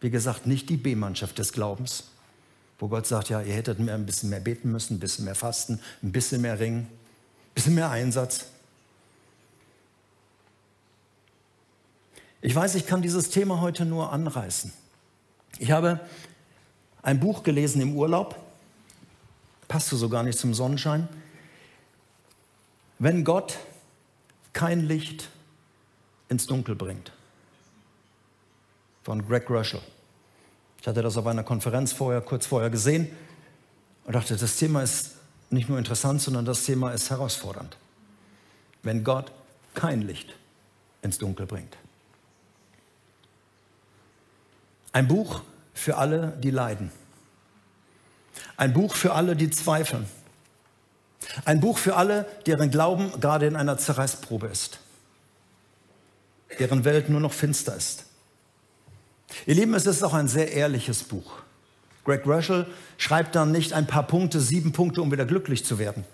Wie 0.00 0.10
gesagt, 0.10 0.46
nicht 0.46 0.68
die 0.68 0.76
B-Mannschaft 0.76 1.38
des 1.38 1.52
Glaubens, 1.52 2.04
wo 2.78 2.88
Gott 2.88 3.06
sagt, 3.06 3.30
ja, 3.30 3.40
ihr 3.40 3.54
hättet 3.54 3.78
mehr, 3.78 3.94
ein 3.94 4.04
bisschen 4.04 4.28
mehr 4.28 4.40
beten 4.40 4.70
müssen, 4.70 4.96
ein 4.96 5.00
bisschen 5.00 5.24
mehr 5.24 5.34
fasten, 5.34 5.80
ein 6.02 6.12
bisschen 6.12 6.42
mehr 6.42 6.60
ringen, 6.60 6.80
ein 6.80 7.54
bisschen 7.54 7.74
mehr 7.74 7.90
Einsatz. 7.90 8.44
Ich 12.44 12.54
weiß, 12.54 12.74
ich 12.74 12.86
kann 12.86 13.00
dieses 13.00 13.30
Thema 13.30 13.62
heute 13.62 13.86
nur 13.86 14.12
anreißen. 14.12 14.70
Ich 15.58 15.70
habe 15.70 15.98
ein 17.00 17.18
Buch 17.18 17.42
gelesen 17.42 17.80
im 17.80 17.96
Urlaub, 17.96 18.38
passte 19.66 19.96
so 19.96 20.10
gar 20.10 20.22
nicht 20.22 20.38
zum 20.38 20.52
Sonnenschein. 20.52 21.08
Wenn 22.98 23.24
Gott 23.24 23.56
kein 24.52 24.86
Licht 24.86 25.30
ins 26.28 26.46
Dunkel 26.46 26.74
bringt. 26.74 27.12
Von 29.04 29.26
Greg 29.26 29.48
Russell. 29.48 29.80
Ich 30.82 30.86
hatte 30.86 31.00
das 31.00 31.16
auf 31.16 31.26
einer 31.26 31.44
Konferenz 31.44 31.94
vorher, 31.94 32.20
kurz 32.20 32.44
vorher 32.44 32.68
gesehen 32.68 33.08
und 34.04 34.14
dachte, 34.14 34.36
das 34.36 34.58
Thema 34.58 34.82
ist 34.82 35.12
nicht 35.48 35.70
nur 35.70 35.78
interessant, 35.78 36.20
sondern 36.20 36.44
das 36.44 36.66
Thema 36.66 36.90
ist 36.90 37.08
herausfordernd. 37.08 37.78
Wenn 38.82 39.02
Gott 39.02 39.32
kein 39.72 40.02
Licht 40.02 40.34
ins 41.00 41.16
Dunkel 41.16 41.46
bringt. 41.46 41.74
Ein 44.94 45.08
Buch 45.08 45.42
für 45.74 45.96
alle, 45.96 46.38
die 46.40 46.50
leiden. 46.50 46.92
Ein 48.56 48.72
Buch 48.72 48.94
für 48.94 49.12
alle, 49.12 49.34
die 49.34 49.50
zweifeln. 49.50 50.06
Ein 51.44 51.58
Buch 51.60 51.78
für 51.78 51.96
alle, 51.96 52.26
deren 52.46 52.70
Glauben 52.70 53.10
gerade 53.20 53.46
in 53.46 53.56
einer 53.56 53.76
Zerreißprobe 53.76 54.46
ist, 54.46 54.78
deren 56.60 56.84
Welt 56.84 57.08
nur 57.08 57.18
noch 57.18 57.32
finster 57.32 57.74
ist. 57.74 58.04
Ihr 59.46 59.56
Lieben, 59.56 59.74
es 59.74 59.84
ist 59.84 60.04
auch 60.04 60.14
ein 60.14 60.28
sehr 60.28 60.52
ehrliches 60.52 61.02
Buch. 61.02 61.38
Greg 62.04 62.24
Russell 62.24 62.64
schreibt 62.96 63.34
dann 63.34 63.50
nicht 63.50 63.72
ein 63.72 63.88
paar 63.88 64.04
Punkte, 64.04 64.40
sieben 64.40 64.70
Punkte, 64.70 65.02
um 65.02 65.10
wieder 65.10 65.26
glücklich 65.26 65.64
zu 65.64 65.80
werden. 65.80 66.04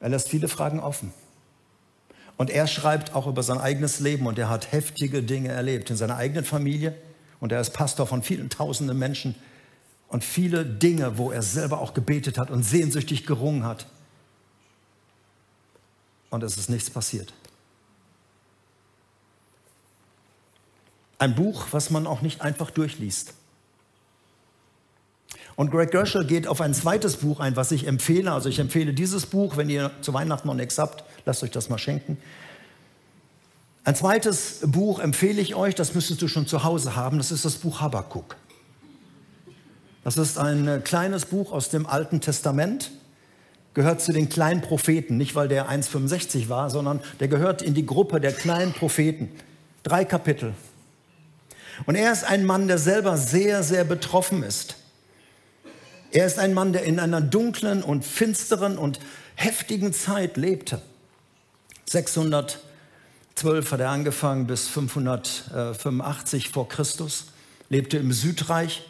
Er 0.00 0.08
lässt 0.08 0.30
viele 0.30 0.48
Fragen 0.48 0.80
offen. 0.80 1.12
Und 2.36 2.50
er 2.50 2.66
schreibt 2.66 3.14
auch 3.14 3.28
über 3.28 3.44
sein 3.44 3.58
eigenes 3.58 4.00
Leben 4.00 4.26
und 4.26 4.36
er 4.36 4.48
hat 4.48 4.72
heftige 4.72 5.22
Dinge 5.22 5.50
erlebt 5.50 5.90
in 5.90 5.96
seiner 5.96 6.16
eigenen 6.16 6.44
Familie 6.44 6.96
und 7.40 7.52
er 7.52 7.60
ist 7.60 7.70
Pastor 7.70 8.06
von 8.06 8.22
vielen 8.22 8.50
tausenden 8.50 8.98
Menschen 8.98 9.34
und 10.08 10.24
viele 10.24 10.64
Dinge, 10.64 11.18
wo 11.18 11.30
er 11.30 11.42
selber 11.42 11.80
auch 11.80 11.94
gebetet 11.94 12.38
hat 12.38 12.50
und 12.50 12.62
sehnsüchtig 12.62 13.26
gerungen 13.26 13.64
hat. 13.64 13.86
Und 16.30 16.42
es 16.42 16.56
ist 16.56 16.68
nichts 16.68 16.90
passiert. 16.90 17.32
Ein 21.18 21.34
Buch, 21.34 21.66
was 21.70 21.90
man 21.90 22.06
auch 22.06 22.22
nicht 22.22 22.40
einfach 22.40 22.70
durchliest. 22.70 23.34
Und 25.54 25.70
Greg 25.70 25.90
Gershel 25.90 26.24
geht 26.26 26.46
auf 26.46 26.60
ein 26.60 26.72
zweites 26.72 27.18
Buch 27.18 27.40
ein, 27.40 27.54
was 27.56 27.70
ich 27.70 27.86
empfehle. 27.86 28.32
Also 28.32 28.48
ich 28.48 28.58
empfehle 28.58 28.94
dieses 28.94 29.26
Buch, 29.26 29.56
wenn 29.56 29.68
ihr 29.68 29.90
zu 30.00 30.14
Weihnachten 30.14 30.48
noch 30.48 30.54
nichts 30.54 30.78
habt, 30.78 31.04
lasst 31.26 31.42
euch 31.42 31.50
das 31.50 31.68
mal 31.68 31.78
schenken. 31.78 32.16
Ein 33.90 33.96
zweites 33.96 34.60
Buch 34.62 35.00
empfehle 35.00 35.40
ich 35.42 35.56
euch, 35.56 35.74
das 35.74 35.96
müsstest 35.96 36.22
du 36.22 36.28
schon 36.28 36.46
zu 36.46 36.62
Hause 36.62 36.94
haben, 36.94 37.18
das 37.18 37.32
ist 37.32 37.44
das 37.44 37.56
Buch 37.56 37.80
Habakkuk. 37.80 38.36
Das 40.04 40.16
ist 40.16 40.38
ein 40.38 40.68
äh, 40.68 40.78
kleines 40.78 41.26
Buch 41.26 41.50
aus 41.50 41.70
dem 41.70 41.88
Alten 41.88 42.20
Testament, 42.20 42.92
gehört 43.74 44.00
zu 44.00 44.12
den 44.12 44.28
kleinen 44.28 44.60
Propheten, 44.60 45.16
nicht 45.16 45.34
weil 45.34 45.48
der 45.48 45.68
1,65 45.68 46.48
war, 46.48 46.70
sondern 46.70 47.00
der 47.18 47.26
gehört 47.26 47.62
in 47.62 47.74
die 47.74 47.84
Gruppe 47.84 48.20
der 48.20 48.32
kleinen 48.32 48.72
Propheten. 48.74 49.28
Drei 49.82 50.04
Kapitel. 50.04 50.54
Und 51.84 51.96
er 51.96 52.12
ist 52.12 52.22
ein 52.22 52.44
Mann, 52.44 52.68
der 52.68 52.78
selber 52.78 53.16
sehr, 53.16 53.64
sehr 53.64 53.82
betroffen 53.82 54.44
ist. 54.44 54.76
Er 56.12 56.26
ist 56.26 56.38
ein 56.38 56.54
Mann, 56.54 56.72
der 56.72 56.84
in 56.84 57.00
einer 57.00 57.20
dunklen 57.20 57.82
und 57.82 58.04
finsteren 58.04 58.78
und 58.78 59.00
heftigen 59.34 59.92
Zeit 59.92 60.36
lebte. 60.36 60.80
612 63.36 63.72
hat 63.72 63.80
er 63.80 63.90
angefangen 63.90 64.46
bis 64.46 64.68
585 64.68 66.50
vor 66.50 66.68
Christus, 66.68 67.26
lebte 67.70 67.96
im 67.96 68.12
Südreich 68.12 68.82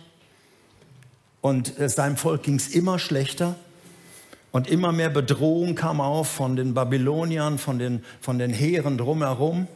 und 1.40 1.72
seinem 1.86 2.16
Volk 2.16 2.42
ging 2.42 2.56
es 2.56 2.68
immer 2.68 2.98
schlechter. 2.98 3.54
Und 4.52 4.68
immer 4.68 4.90
mehr 4.90 5.10
Bedrohung 5.10 5.76
kam 5.76 6.00
auf 6.00 6.28
von 6.28 6.56
den 6.56 6.74
Babyloniern, 6.74 7.58
von 7.58 7.78
den, 7.78 8.04
von 8.20 8.38
den 8.38 8.50
Heeren 8.50 8.98
drumherum. 8.98 9.68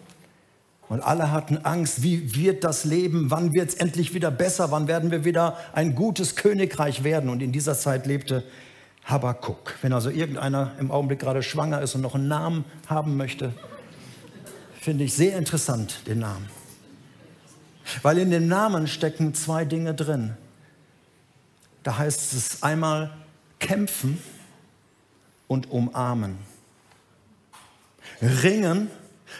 Und 0.88 1.00
alle 1.00 1.30
hatten 1.30 1.58
Angst, 1.58 2.02
wie 2.02 2.34
wird 2.34 2.64
das 2.64 2.84
Leben, 2.84 3.30
wann 3.30 3.54
wird 3.54 3.68
es 3.68 3.74
endlich 3.76 4.14
wieder 4.14 4.32
besser, 4.32 4.72
wann 4.72 4.88
werden 4.88 5.12
wir 5.12 5.24
wieder 5.24 5.56
ein 5.72 5.94
gutes 5.94 6.34
Königreich 6.34 7.04
werden. 7.04 7.30
Und 7.30 7.40
in 7.40 7.52
dieser 7.52 7.76
Zeit 7.76 8.06
lebte 8.06 8.42
Habakkuk. 9.04 9.76
Wenn 9.80 9.92
also 9.92 10.10
irgendeiner 10.10 10.72
im 10.80 10.90
Augenblick 10.90 11.20
gerade 11.20 11.42
schwanger 11.42 11.80
ist 11.80 11.94
und 11.94 12.00
noch 12.00 12.16
einen 12.16 12.28
Namen 12.28 12.64
haben 12.88 13.16
möchte, 13.16 13.52
finde 14.84 15.04
ich 15.04 15.14
sehr 15.14 15.38
interessant 15.38 16.06
den 16.06 16.18
Namen. 16.18 16.46
Weil 18.02 18.18
in 18.18 18.30
dem 18.30 18.48
Namen 18.48 18.86
stecken 18.86 19.32
zwei 19.32 19.64
Dinge 19.64 19.94
drin. 19.94 20.36
Da 21.82 21.96
heißt 21.96 22.34
es 22.34 22.62
einmal 22.62 23.10
kämpfen 23.60 24.18
und 25.48 25.70
umarmen. 25.70 26.36
Ringen, 28.20 28.90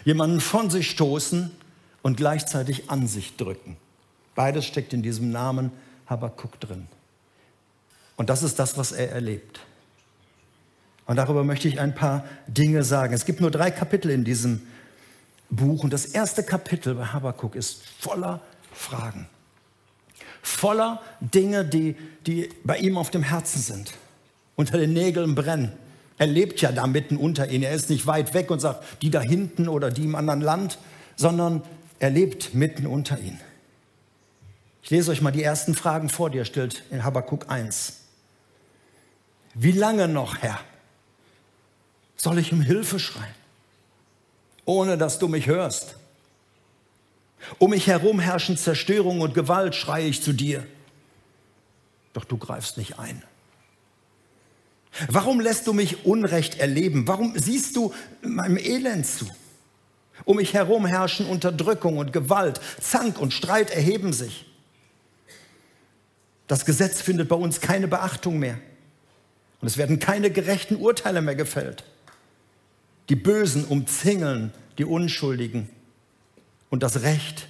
jemanden 0.06 0.40
von 0.40 0.70
sich 0.70 0.90
stoßen 0.90 1.50
und 2.00 2.16
gleichzeitig 2.16 2.88
an 2.90 3.06
sich 3.06 3.36
drücken. 3.36 3.76
Beides 4.34 4.64
steckt 4.64 4.94
in 4.94 5.02
diesem 5.02 5.30
Namen 5.30 5.72
Habakkuk 6.06 6.58
drin. 6.58 6.88
Und 8.16 8.30
das 8.30 8.42
ist 8.42 8.58
das, 8.58 8.78
was 8.78 8.92
er 8.92 9.12
erlebt. 9.12 9.60
Und 11.04 11.16
darüber 11.16 11.44
möchte 11.44 11.68
ich 11.68 11.80
ein 11.80 11.94
paar 11.94 12.24
Dinge 12.46 12.82
sagen. 12.82 13.12
Es 13.12 13.26
gibt 13.26 13.42
nur 13.42 13.50
drei 13.50 13.70
Kapitel 13.70 14.10
in 14.10 14.24
diesem 14.24 14.62
Buch 15.56 15.84
und 15.84 15.92
das 15.92 16.06
erste 16.06 16.42
Kapitel 16.42 16.94
bei 16.94 17.06
Habakkuk 17.06 17.54
ist 17.54 17.82
voller 18.00 18.40
Fragen 18.72 19.28
voller 20.44 21.00
Dinge, 21.20 21.64
die, 21.64 21.96
die 22.26 22.50
bei 22.64 22.78
ihm 22.78 22.98
auf 22.98 23.10
dem 23.10 23.22
Herzen 23.22 23.60
sind, 23.60 23.94
unter 24.56 24.78
den 24.78 24.92
Nägeln 24.92 25.34
brennen. 25.34 25.72
Er 26.18 26.26
lebt 26.26 26.60
ja 26.60 26.70
da 26.70 26.86
mitten 26.86 27.16
unter 27.16 27.48
ihnen. 27.48 27.64
Er 27.64 27.72
ist 27.72 27.90
nicht 27.90 28.06
weit 28.06 28.34
weg 28.34 28.50
und 28.50 28.60
sagt, 28.60 29.02
die 29.02 29.10
da 29.10 29.20
hinten 29.20 29.68
oder 29.68 29.90
die 29.90 30.04
im 30.04 30.14
anderen 30.14 30.40
Land, 30.40 30.78
sondern 31.16 31.62
er 31.98 32.10
lebt 32.10 32.54
mitten 32.54 32.86
unter 32.86 33.18
ihnen. 33.18 33.40
Ich 34.82 34.90
lese 34.90 35.10
euch 35.10 35.22
mal 35.22 35.32
die 35.32 35.42
ersten 35.42 35.74
Fragen 35.74 36.08
vor, 36.08 36.30
die 36.30 36.38
er 36.38 36.44
stellt 36.44 36.84
in 36.90 37.04
Habakkuk 37.04 37.50
1. 37.50 38.00
Wie 39.54 39.72
lange 39.72 40.08
noch, 40.08 40.38
Herr, 40.38 40.60
soll 42.16 42.38
ich 42.38 42.52
um 42.52 42.60
Hilfe 42.60 42.98
schreien, 42.98 43.34
ohne 44.64 44.98
dass 44.98 45.18
du 45.18 45.28
mich 45.28 45.46
hörst? 45.46 45.96
Um 47.58 47.70
mich 47.70 47.86
herum 47.86 48.20
herrschen 48.20 48.56
Zerstörung 48.56 49.20
und 49.20 49.34
Gewalt, 49.34 49.74
schreie 49.74 50.06
ich 50.06 50.22
zu 50.22 50.32
dir. 50.32 50.66
Doch 52.12 52.24
du 52.24 52.38
greifst 52.38 52.78
nicht 52.78 52.98
ein. 52.98 53.22
Warum 55.08 55.40
lässt 55.40 55.66
du 55.66 55.72
mich 55.72 56.04
Unrecht 56.06 56.58
erleben? 56.58 57.08
Warum 57.08 57.36
siehst 57.36 57.76
du 57.76 57.92
meinem 58.22 58.56
Elend 58.56 59.06
zu? 59.06 59.26
Um 60.24 60.36
mich 60.36 60.54
herum 60.54 60.86
herrschen 60.86 61.26
Unterdrückung 61.26 61.98
und 61.98 62.12
Gewalt, 62.12 62.60
Zank 62.80 63.20
und 63.20 63.32
Streit 63.32 63.70
erheben 63.70 64.12
sich. 64.12 64.46
Das 66.46 66.64
Gesetz 66.64 67.00
findet 67.00 67.28
bei 67.28 67.36
uns 67.36 67.60
keine 67.60 67.88
Beachtung 67.88 68.38
mehr. 68.38 68.58
Und 69.60 69.68
es 69.68 69.76
werden 69.76 69.98
keine 69.98 70.30
gerechten 70.30 70.76
Urteile 70.76 71.22
mehr 71.22 71.34
gefällt. 71.34 71.84
Die 73.08 73.16
Bösen 73.16 73.64
umzingeln 73.64 74.52
die 74.78 74.84
Unschuldigen 74.84 75.68
und 76.70 76.82
das 76.82 77.02
Recht 77.02 77.48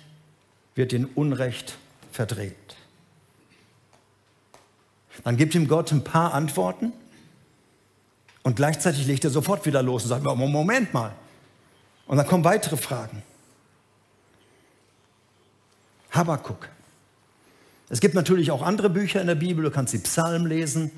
wird 0.75 0.93
in 0.93 1.07
Unrecht 1.07 1.79
verdreht. 2.13 2.55
Dann 5.23 5.37
gibt 5.37 5.55
ihm 5.55 5.69
Gott 5.69 5.93
ein 5.93 6.05
paar 6.05 6.35
Antworten 6.35 6.93
und 8.43 8.57
gleichzeitig 8.57 9.07
legt 9.07 9.25
er 9.25 9.31
sofort 9.31 9.65
wieder 9.65 9.83
los 9.83 10.03
und 10.03 10.09
sagt, 10.09 10.25
Moment 10.25 10.93
mal. 10.93 11.15
Und 12.07 12.19
dann 12.19 12.27
kommen 12.27 12.45
weitere 12.45 12.77
Fragen. 12.77 13.23
Habakuk. 16.11 16.69
Es 17.89 18.01
gibt 18.01 18.15
natürlich 18.15 18.51
auch 18.51 18.63
andere 18.63 18.91
Bücher 18.91 19.21
in 19.21 19.27
der 19.27 19.35
Bibel, 19.35 19.65
du 19.65 19.71
kannst 19.71 19.95
die 19.95 19.99
Psalmen 19.99 20.47
lesen, 20.47 20.91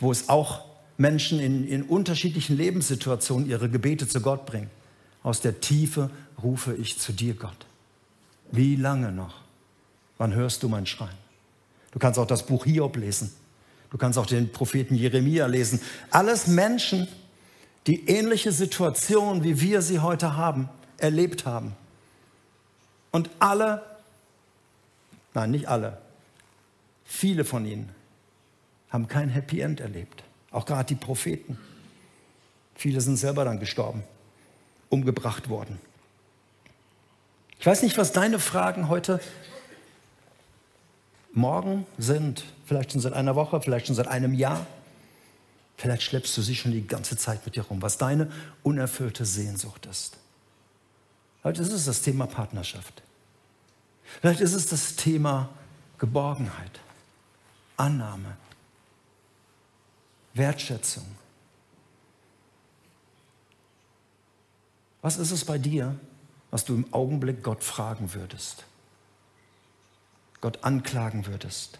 wo 0.00 0.10
es 0.10 0.28
auch 0.28 0.64
Menschen 0.96 1.40
in, 1.40 1.66
in 1.66 1.82
unterschiedlichen 1.82 2.56
Lebenssituationen 2.56 3.48
ihre 3.48 3.68
Gebete 3.68 4.06
zu 4.06 4.20
Gott 4.20 4.46
bringen. 4.46 4.70
Aus 5.22 5.40
der 5.40 5.60
Tiefe 5.60 6.10
rufe 6.42 6.74
ich 6.74 6.98
zu 6.98 7.12
dir, 7.12 7.34
Gott. 7.34 7.66
Wie 8.52 8.76
lange 8.76 9.10
noch? 9.10 9.40
Wann 10.18 10.34
hörst 10.34 10.62
du 10.62 10.68
mein 10.68 10.86
Schreien? 10.86 11.16
Du 11.90 11.98
kannst 11.98 12.18
auch 12.18 12.26
das 12.26 12.46
Buch 12.46 12.64
Hiob 12.64 12.96
lesen. 12.96 13.32
Du 13.90 13.98
kannst 13.98 14.18
auch 14.18 14.26
den 14.26 14.50
Propheten 14.50 14.94
Jeremia 14.94 15.46
lesen. 15.46 15.80
Alles 16.10 16.46
Menschen, 16.46 17.08
die 17.86 18.08
ähnliche 18.08 18.52
Situationen, 18.52 19.44
wie 19.44 19.60
wir 19.60 19.82
sie 19.82 20.00
heute 20.00 20.36
haben, 20.36 20.68
erlebt 20.98 21.46
haben. 21.46 21.74
Und 23.10 23.30
alle, 23.38 23.82
nein, 25.34 25.52
nicht 25.52 25.68
alle, 25.68 25.98
viele 27.04 27.44
von 27.44 27.64
ihnen 27.64 27.90
haben 28.90 29.06
kein 29.06 29.28
Happy 29.28 29.60
End 29.60 29.80
erlebt. 29.80 30.24
Auch 30.54 30.66
gerade 30.66 30.84
die 30.84 30.94
Propheten. 30.94 31.58
Viele 32.76 33.00
sind 33.00 33.16
selber 33.16 33.44
dann 33.44 33.58
gestorben, 33.58 34.04
umgebracht 34.88 35.48
worden. 35.48 35.80
Ich 37.58 37.66
weiß 37.66 37.82
nicht, 37.82 37.98
was 37.98 38.12
deine 38.12 38.38
Fragen 38.38 38.88
heute 38.88 39.20
morgen 41.32 41.86
sind. 41.98 42.44
Vielleicht 42.66 42.92
schon 42.92 43.00
seit 43.00 43.14
einer 43.14 43.34
Woche, 43.34 43.60
vielleicht 43.60 43.88
schon 43.88 43.96
seit 43.96 44.06
einem 44.06 44.32
Jahr. 44.32 44.64
Vielleicht 45.76 46.02
schleppst 46.02 46.36
du 46.36 46.42
sie 46.42 46.54
schon 46.54 46.70
die 46.70 46.86
ganze 46.86 47.16
Zeit 47.16 47.44
mit 47.44 47.56
dir 47.56 47.64
rum, 47.64 47.82
was 47.82 47.98
deine 47.98 48.30
unerfüllte 48.62 49.24
Sehnsucht 49.24 49.86
ist. 49.86 50.18
Vielleicht 51.42 51.58
ist 51.58 51.72
es 51.72 51.84
das 51.84 52.02
Thema 52.02 52.28
Partnerschaft. 52.28 53.02
Vielleicht 54.20 54.40
ist 54.40 54.54
es 54.54 54.68
das 54.68 54.94
Thema 54.94 55.48
Geborgenheit, 55.98 56.78
Annahme, 57.76 58.36
Wertschätzung. 60.34 61.04
Was 65.00 65.16
ist 65.16 65.30
es 65.30 65.44
bei 65.44 65.58
dir, 65.58 65.94
was 66.50 66.64
du 66.64 66.74
im 66.74 66.92
Augenblick 66.92 67.42
Gott 67.42 67.62
fragen 67.62 68.14
würdest? 68.14 68.64
Gott 70.40 70.58
anklagen 70.62 71.26
würdest? 71.26 71.78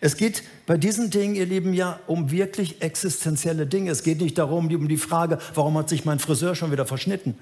Es 0.00 0.16
geht 0.16 0.42
bei 0.66 0.76
diesen 0.76 1.10
Dingen, 1.10 1.34
ihr 1.34 1.46
Lieben, 1.46 1.72
ja 1.72 2.00
um 2.06 2.30
wirklich 2.30 2.82
existenzielle 2.82 3.66
Dinge. 3.66 3.90
Es 3.90 4.02
geht 4.02 4.20
nicht 4.20 4.36
darum, 4.36 4.66
um 4.66 4.88
die 4.88 4.96
Frage, 4.96 5.38
warum 5.54 5.78
hat 5.78 5.88
sich 5.88 6.04
mein 6.04 6.18
Friseur 6.18 6.54
schon 6.54 6.70
wieder 6.70 6.86
verschnitten? 6.86 7.38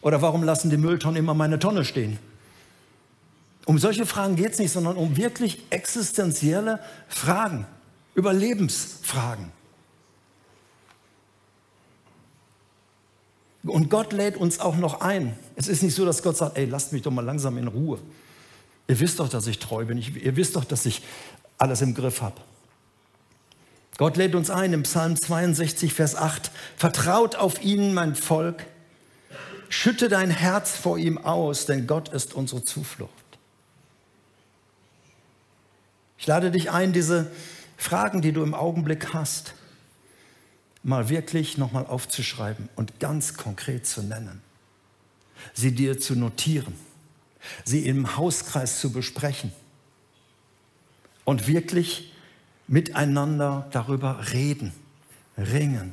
Oder 0.00 0.22
warum 0.22 0.42
lassen 0.42 0.70
die 0.70 0.76
Mülltonnen 0.76 1.16
immer 1.16 1.34
meine 1.34 1.58
Tonne 1.58 1.84
stehen? 1.84 2.18
Um 3.64 3.78
solche 3.78 4.06
Fragen 4.06 4.36
geht 4.36 4.52
es 4.52 4.58
nicht, 4.58 4.72
sondern 4.72 4.96
um 4.96 5.16
wirklich 5.16 5.62
existenzielle 5.70 6.80
Fragen, 7.08 7.66
Überlebensfragen. 8.14 9.52
Und 13.64 13.90
Gott 13.90 14.12
lädt 14.12 14.36
uns 14.36 14.58
auch 14.58 14.76
noch 14.76 15.00
ein. 15.00 15.36
Es 15.54 15.68
ist 15.68 15.82
nicht 15.82 15.94
so, 15.94 16.04
dass 16.04 16.22
Gott 16.22 16.36
sagt, 16.36 16.58
ey, 16.58 16.64
lasst 16.64 16.92
mich 16.92 17.02
doch 17.02 17.12
mal 17.12 17.24
langsam 17.24 17.56
in 17.58 17.68
Ruhe. 17.68 18.00
Ihr 18.88 18.98
wisst 18.98 19.20
doch, 19.20 19.28
dass 19.28 19.46
ich 19.46 19.60
treu 19.60 19.84
bin. 19.84 19.98
Ihr 19.98 20.36
wisst 20.36 20.56
doch, 20.56 20.64
dass 20.64 20.84
ich 20.84 21.02
alles 21.58 21.80
im 21.80 21.94
Griff 21.94 22.22
habe. 22.22 22.40
Gott 23.98 24.16
lädt 24.16 24.34
uns 24.34 24.50
ein 24.50 24.72
im 24.72 24.82
Psalm 24.82 25.16
62, 25.16 25.94
Vers 25.94 26.16
8. 26.16 26.50
Vertraut 26.76 27.36
auf 27.36 27.62
ihn, 27.62 27.94
mein 27.94 28.16
Volk. 28.16 28.66
Schütte 29.68 30.08
dein 30.08 30.30
Herz 30.30 30.72
vor 30.76 30.98
ihm 30.98 31.18
aus, 31.18 31.66
denn 31.66 31.86
Gott 31.86 32.08
ist 32.08 32.34
unsere 32.34 32.64
Zuflucht. 32.64 33.21
Ich 36.22 36.28
lade 36.28 36.52
dich 36.52 36.70
ein, 36.70 36.92
diese 36.92 37.32
Fragen, 37.76 38.22
die 38.22 38.30
du 38.30 38.44
im 38.44 38.54
Augenblick 38.54 39.12
hast, 39.12 39.54
mal 40.84 41.08
wirklich 41.08 41.58
nochmal 41.58 41.84
aufzuschreiben 41.84 42.68
und 42.76 43.00
ganz 43.00 43.36
konkret 43.36 43.88
zu 43.88 44.04
nennen. 44.04 44.40
Sie 45.52 45.74
dir 45.74 45.98
zu 45.98 46.14
notieren, 46.14 46.76
sie 47.64 47.88
im 47.88 48.16
Hauskreis 48.16 48.78
zu 48.78 48.92
besprechen 48.92 49.50
und 51.24 51.48
wirklich 51.48 52.12
miteinander 52.68 53.66
darüber 53.72 54.30
reden, 54.32 54.72
ringen. 55.36 55.92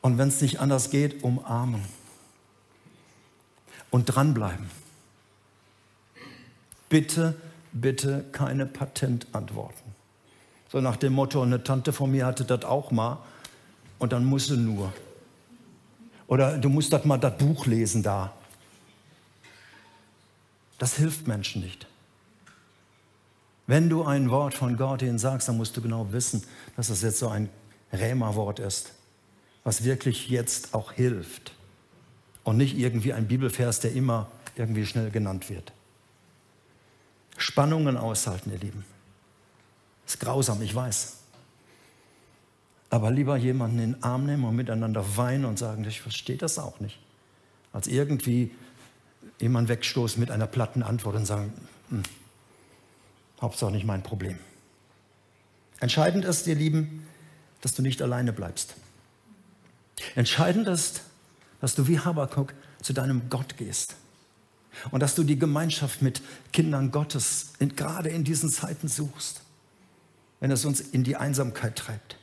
Und 0.00 0.16
wenn 0.16 0.28
es 0.28 0.40
nicht 0.40 0.60
anders 0.60 0.88
geht, 0.88 1.22
umarmen 1.22 1.82
und 3.90 4.06
dranbleiben. 4.06 4.70
Bitte, 6.88 7.38
bitte 7.74 8.24
keine 8.32 8.64
Patentantworten. 8.64 9.92
So 10.72 10.80
nach 10.80 10.96
dem 10.96 11.12
Motto, 11.12 11.42
eine 11.42 11.62
Tante 11.62 11.92
von 11.92 12.10
mir 12.10 12.24
hatte 12.24 12.44
das 12.44 12.64
auch 12.64 12.90
mal 12.90 13.18
und 13.98 14.12
dann 14.12 14.24
musst 14.24 14.50
du 14.50 14.56
nur. 14.56 14.92
Oder 16.26 16.56
du 16.56 16.68
musst 16.68 16.92
das 16.92 17.04
mal 17.04 17.18
das 17.18 17.36
Buch 17.36 17.66
lesen 17.66 18.02
da. 18.02 18.32
Das 20.78 20.96
hilft 20.96 21.28
Menschen 21.28 21.62
nicht. 21.62 21.86
Wenn 23.66 23.88
du 23.88 24.04
ein 24.04 24.30
Wort 24.30 24.54
von 24.54 24.76
Gott 24.76 25.02
ihnen 25.02 25.18
sagst, 25.18 25.48
dann 25.48 25.56
musst 25.56 25.76
du 25.76 25.80
genau 25.80 26.12
wissen, 26.12 26.42
dass 26.76 26.88
das 26.88 27.02
jetzt 27.02 27.18
so 27.18 27.28
ein 27.28 27.48
Rämerwort 27.92 28.58
ist, 28.58 28.92
was 29.62 29.84
wirklich 29.84 30.28
jetzt 30.28 30.74
auch 30.74 30.92
hilft. 30.92 31.52
Und 32.42 32.58
nicht 32.58 32.76
irgendwie 32.76 33.12
ein 33.14 33.26
Bibelvers, 33.26 33.80
der 33.80 33.92
immer 33.92 34.30
irgendwie 34.56 34.84
schnell 34.84 35.10
genannt 35.10 35.48
wird. 35.48 35.72
Spannungen 37.36 37.96
aushalten, 37.96 38.50
ihr 38.50 38.58
Lieben. 38.58 38.84
Ist 40.06 40.20
grausam, 40.20 40.62
ich 40.62 40.74
weiß. 40.74 41.16
Aber 42.90 43.10
lieber 43.10 43.36
jemanden 43.36 43.78
in 43.78 43.92
den 43.94 44.02
Arm 44.02 44.26
nehmen 44.26 44.44
und 44.44 44.54
miteinander 44.54 45.16
weinen 45.16 45.44
und 45.44 45.58
sagen, 45.58 45.84
ich 45.84 46.00
verstehe 46.00 46.36
das 46.36 46.58
auch 46.58 46.80
nicht. 46.80 46.98
Als 47.72 47.88
irgendwie 47.88 48.54
jemanden 49.40 49.68
wegstoßen 49.68 50.20
mit 50.20 50.30
einer 50.30 50.46
platten 50.46 50.82
Antwort 50.82 51.16
und 51.16 51.26
sagen, 51.26 51.52
hm, 51.88 52.02
Hauptsache 53.40 53.72
nicht 53.72 53.86
mein 53.86 54.02
Problem. 54.02 54.38
Entscheidend 55.80 56.24
ist, 56.24 56.46
ihr 56.46 56.54
Lieben, 56.54 57.06
dass 57.62 57.74
du 57.74 57.82
nicht 57.82 58.00
alleine 58.00 58.32
bleibst. 58.32 58.76
Entscheidend 60.14 60.68
ist, 60.68 61.02
dass 61.60 61.74
du 61.74 61.88
wie 61.88 61.98
Habakuk 61.98 62.54
zu 62.80 62.92
deinem 62.92 63.28
Gott 63.28 63.56
gehst 63.56 63.96
und 64.90 65.00
dass 65.00 65.14
du 65.14 65.22
die 65.22 65.38
Gemeinschaft 65.38 66.02
mit 66.02 66.22
Kindern 66.52 66.90
Gottes 66.90 67.52
in, 67.58 67.76
gerade 67.76 68.08
in 68.08 68.24
diesen 68.24 68.50
Zeiten 68.50 68.88
suchst, 68.88 69.42
wenn 70.40 70.50
es 70.50 70.64
uns 70.64 70.80
in 70.80 71.04
die 71.04 71.16
Einsamkeit 71.16 71.76
treibt. 71.76 72.16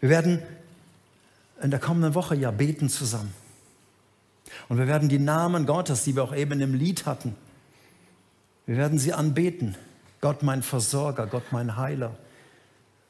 Wir 0.00 0.10
werden 0.10 0.42
in 1.62 1.70
der 1.70 1.80
kommenden 1.80 2.14
Woche 2.14 2.36
ja 2.36 2.50
beten 2.50 2.88
zusammen. 2.88 3.32
Und 4.68 4.78
wir 4.78 4.86
werden 4.86 5.08
die 5.08 5.18
Namen 5.18 5.66
Gottes, 5.66 6.04
die 6.04 6.14
wir 6.14 6.22
auch 6.22 6.34
eben 6.34 6.60
im 6.60 6.74
Lied 6.74 7.06
hatten, 7.06 7.34
wir 8.66 8.76
werden 8.76 8.98
sie 8.98 9.12
anbeten. 9.12 9.76
Gott 10.20 10.42
mein 10.42 10.62
Versorger, 10.62 11.26
Gott 11.26 11.52
mein 11.52 11.76
Heiler, 11.76 12.16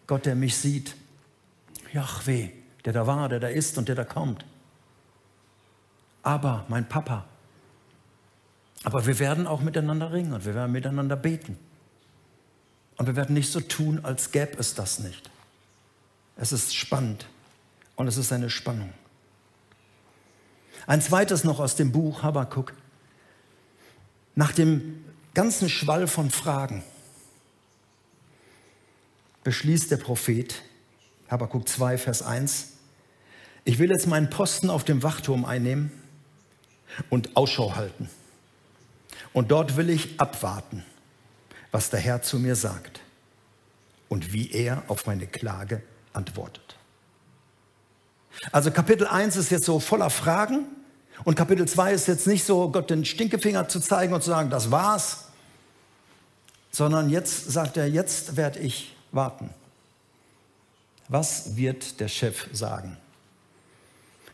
Gott, 0.07 0.27
der 0.27 0.35
mich 0.35 0.57
sieht. 0.57 0.95
Yahweh, 1.93 2.51
der 2.85 2.93
da 2.93 3.07
war, 3.07 3.29
der 3.29 3.41
da 3.41 3.49
ist 3.49 3.79
und 3.79 3.89
der 3.89 3.95
da 3.95 4.05
kommt. 4.05 4.45
Aber 6.27 6.65
mein 6.67 6.89
Papa. 6.89 7.25
Aber 8.83 9.07
wir 9.07 9.21
werden 9.21 9.47
auch 9.47 9.61
miteinander 9.61 10.13
ringen 10.13 10.33
und 10.33 10.45
wir 10.45 10.57
werden 10.57 10.73
miteinander 10.73 11.15
beten. 11.15 11.57
Und 12.97 13.07
wir 13.07 13.15
werden 13.15 13.33
nicht 13.33 13.53
so 13.53 13.61
tun, 13.61 14.01
als 14.03 14.33
gäbe 14.33 14.59
es 14.59 14.75
das 14.75 14.99
nicht. 14.99 15.31
Es 16.37 16.51
ist 16.51 16.75
spannend 16.75 17.29
und 17.95 18.09
es 18.09 18.17
ist 18.17 18.33
eine 18.33 18.51
Spannung. 18.51 18.93
Ein 20.89 21.01
zweites 21.01 21.45
noch 21.45 21.61
aus 21.61 21.77
dem 21.77 21.93
Buch 21.93 22.25
Habakkuk. 22.25 22.75
Nach 24.35 24.51
dem 24.51 25.05
ganzen 25.33 25.69
Schwall 25.69 26.09
von 26.09 26.31
Fragen 26.31 26.83
beschließt 29.45 29.93
der 29.93 29.99
Prophet, 29.99 30.61
Habakkuk 31.29 31.69
2, 31.69 31.99
Vers 31.99 32.23
1, 32.23 32.73
ich 33.65 33.79
will 33.79 33.91
jetzt 33.91 34.09
meinen 34.09 34.29
Posten 34.29 34.71
auf 34.71 34.83
dem 34.83 35.05
Wachturm 35.05 35.45
einnehmen 35.45 35.93
und 37.11 37.37
Ausschau 37.37 37.75
halten. 37.75 38.09
Und 39.33 39.51
dort 39.51 39.77
will 39.77 39.91
ich 39.91 40.21
abwarten, 40.21 40.85
was 41.71 41.91
der 41.91 42.01
Herr 42.01 42.23
zu 42.23 42.39
mir 42.39 42.57
sagt 42.57 43.01
und 44.09 44.33
wie 44.33 44.51
er 44.51 44.83
auf 44.89 45.07
meine 45.07 45.27
Klage 45.27 45.83
antwortet. 46.13 46.77
Also 48.53 48.71
Kapitel 48.71 49.07
1 49.07 49.37
ist 49.37 49.51
jetzt 49.51 49.65
so 49.65 49.81
voller 49.81 50.11
Fragen 50.11 50.67
und 51.25 51.35
Kapitel 51.35 51.67
2 51.67 51.93
ist 51.93 52.09
jetzt 52.09 52.27
nicht 52.27 52.45
so, 52.45 52.71
Gott 52.71 52.91
den 52.91 53.05
Stinkefinger 53.05 53.69
zu 53.69 53.81
zeigen 53.81 54.13
und 54.13 54.23
zu 54.23 54.31
sagen, 54.31 54.51
das 54.51 54.71
war's, 54.71 55.27
sondern 56.71 57.09
jetzt 57.09 57.51
sagt 57.51 57.77
er, 57.77 57.89
jetzt 57.89 58.37
werde 58.37 58.59
ich 58.59 58.95
warten. 59.13 59.51
Was 61.09 61.57
wird 61.57 62.01
der 62.01 62.09
Chef 62.09 62.49
sagen? 62.53 62.97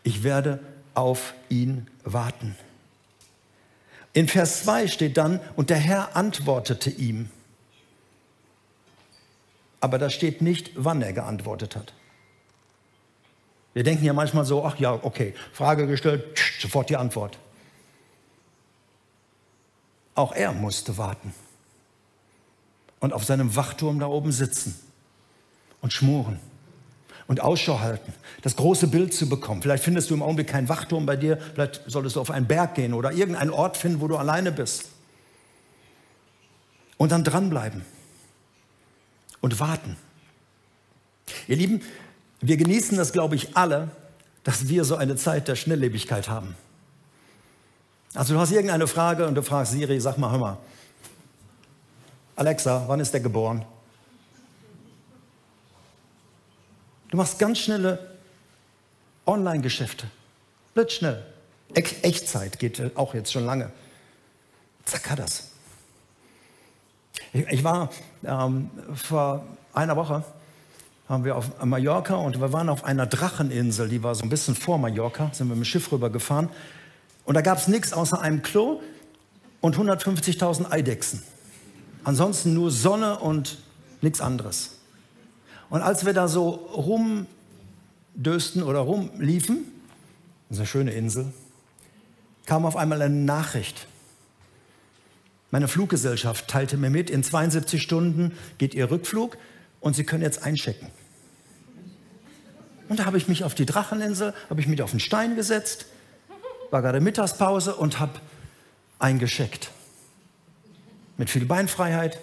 Ich 0.03 0.23
werde 0.23 0.59
auf 0.95 1.35
ihn 1.49 1.87
warten. 2.05 2.57
In 4.13 4.29
Vers 4.29 4.65
2 4.65 4.89
steht 4.89 5.17
dann, 5.17 5.41
und 5.57 5.71
der 5.71 5.79
Herr 5.79 6.17
antwortete 6.17 6.91
ihm. 6.91 7.31
Aber 9.81 9.99
da 9.99 10.11
steht 10.11 10.43
nicht, 10.43 10.71
wann 10.75 11.03
er 11.03 11.13
geantwortet 11.13 11.77
hat. 11.77 11.93
Wir 13.75 13.85
denken 13.85 14.05
ja 14.05 14.13
manchmal 14.13 14.45
so, 14.45 14.65
ach 14.65 14.79
ja, 14.79 14.93
okay, 15.03 15.35
Frage 15.53 15.87
gestellt, 15.87 16.39
sofort 16.61 16.91
die 16.91 16.97
Antwort. 16.97 17.39
Auch 20.15 20.33
er 20.33 20.53
musste 20.53 20.99
warten 20.99 21.33
und 23.01 23.15
auf 23.15 23.25
seinem 23.25 23.57
Wachturm 23.57 23.99
da 23.99 24.07
oben 24.07 24.31
sitzen 24.31 24.79
und 25.81 25.93
schmoren 25.93 26.39
und 27.33 27.41
Ausschau 27.41 27.81
halten, 27.81 28.13
das 28.43 28.57
große 28.57 28.89
Bild 28.89 29.15
zu 29.15 29.27
bekommen. 29.27 29.63
Vielleicht 29.63 29.83
findest 29.83 30.11
du 30.11 30.15
im 30.15 30.23
Augenblick 30.23 30.49
keinen 30.49 30.69
Wachturm 30.69 31.07
bei 31.07 31.17
dir, 31.17 31.39
vielleicht 31.55 31.81
solltest 31.87 32.17
du 32.17 32.21
auf 32.21 32.31
einen 32.31 32.47
Berg 32.47 32.75
gehen 32.75 32.93
oder 32.93 33.11
irgendeinen 33.11 33.49
Ort 33.49 33.79
finden, 33.79 34.03
wo 34.03 34.09
du 34.09 34.19
alleine 34.19 34.53
bist. 34.53 34.91
Und 36.99 37.11
dann 37.11 37.25
dranbleiben 37.25 37.87
und 39.41 39.61
warten. 39.61 39.97
Ihr 41.49 41.57
Lieben, 41.57 41.81
wir 42.43 42.59
genießen 42.59 42.99
das, 42.99 43.15
glaube 43.15 43.35
ich, 43.35 43.57
alle, 43.57 43.89
dass 44.45 44.69
wir 44.69 44.85
so 44.85 44.97
eine 44.97 45.17
Zeit 45.17 45.49
der 45.49 45.57
Schnelllebigkeit 45.57 46.29
haben. 46.29 46.55
Also 48.13 48.35
du 48.35 48.41
hast 48.41 48.53
irgendeine 48.53 48.87
Frage 48.87 49.27
und 49.27 49.37
du 49.37 49.43
fragst 49.43 49.73
Siri, 49.73 49.99
sag 50.03 50.19
mal, 50.19 50.33
hör 50.33 50.39
mal, 50.39 50.59
Alexa, 52.37 52.85
wann 52.89 53.01
ist 53.01 53.15
der 53.15 53.23
geboren? 53.23 53.65
Du 57.13 57.19
machst 57.19 57.39
ganz 57.39 57.59
schnelle 57.59 57.99
Online-Geschäfte. 59.27 60.07
Blitzschnell. 60.73 61.23
Echtzeit 61.75 62.59
geht 62.59 62.97
auch 62.97 63.13
jetzt 63.13 63.31
schon 63.31 63.45
lange. 63.45 63.71
Zack 64.87 65.11
hat 65.11 65.19
das. 65.19 65.51
Ich 67.35 67.63
war 67.63 67.91
ähm, 68.25 68.71
vor 68.95 69.45
einer 69.75 69.95
Woche 69.95 70.25
haben 71.07 71.25
wir 71.25 71.37
auf 71.37 71.63
Mallorca 71.63 72.15
und 72.15 72.41
wir 72.41 72.51
waren 72.55 72.71
auf 72.71 72.83
einer 72.85 73.05
Dracheninsel, 73.05 73.91
die 73.91 74.03
war 74.03 74.15
so 74.15 74.23
ein 74.23 74.31
bisschen 74.31 74.55
vor 74.55 74.79
Mallorca, 74.79 75.29
sind 75.35 75.49
wir 75.49 75.55
mit 75.55 75.67
dem 75.67 75.67
Schiff 75.67 75.93
rübergefahren. 75.93 76.49
Und 77.27 77.35
da 77.35 77.43
gab 77.43 77.59
es 77.59 77.69
nichts 77.69 77.93
außer 77.93 78.23
einem 78.23 78.41
Klo 78.41 78.81
und 79.61 79.77
150.000 79.77 80.71
Eidechsen. 80.71 81.23
Ansonsten 82.05 82.55
nur 82.55 82.71
Sonne 82.71 83.19
und 83.19 83.59
nichts 84.01 84.23
anderes. 84.23 84.82
Und 85.73 85.81
als 85.81 86.05
wir 86.05 86.13
da 86.13 86.29
so 86.29 86.51
rumdösten 86.51 88.63
oder 88.63 88.81
rumliefen, 88.81 89.65
das 90.51 90.57
ist 90.57 90.61
eine 90.61 90.67
schöne 90.67 90.91
Insel, 90.91 91.33
kam 92.45 92.67
auf 92.67 92.77
einmal 92.77 93.01
eine 93.01 93.15
Nachricht. 93.15 93.87
Meine 95.51 95.69
Fluggesellschaft 95.69 96.47
teilte 96.47 96.77
mir 96.77 96.91
mit, 96.91 97.09
in 97.09 97.25
72 97.25 97.83
Stunden 97.83 98.37
geht 98.59 98.75
Ihr 98.75 98.91
Rückflug 98.91 99.39
und 99.81 99.97
Sie 99.97 100.05
können 100.05 100.23
jetzt 100.23 100.43
einchecken. 100.43 100.89
Und 102.91 102.99
da 102.99 103.07
habe 103.07 103.17
ich 103.17 103.27
mich 103.27 103.43
auf 103.43 103.55
die 103.55 103.65
Dracheninsel, 103.65 104.35
habe 104.51 104.61
ich 104.61 104.67
mich 104.67 104.83
auf 104.83 104.91
den 104.91 105.01
Stein 105.01 105.37
gesetzt, 105.37 105.87
war 106.71 106.83
gerade 106.83 107.01
Mittagspause 107.01 107.77
und 107.77 107.99
habe 107.99 108.21
eingescheckt. 108.99 109.71
Mit 111.17 111.31
viel 111.31 111.47
Beinfreiheit, 111.47 112.19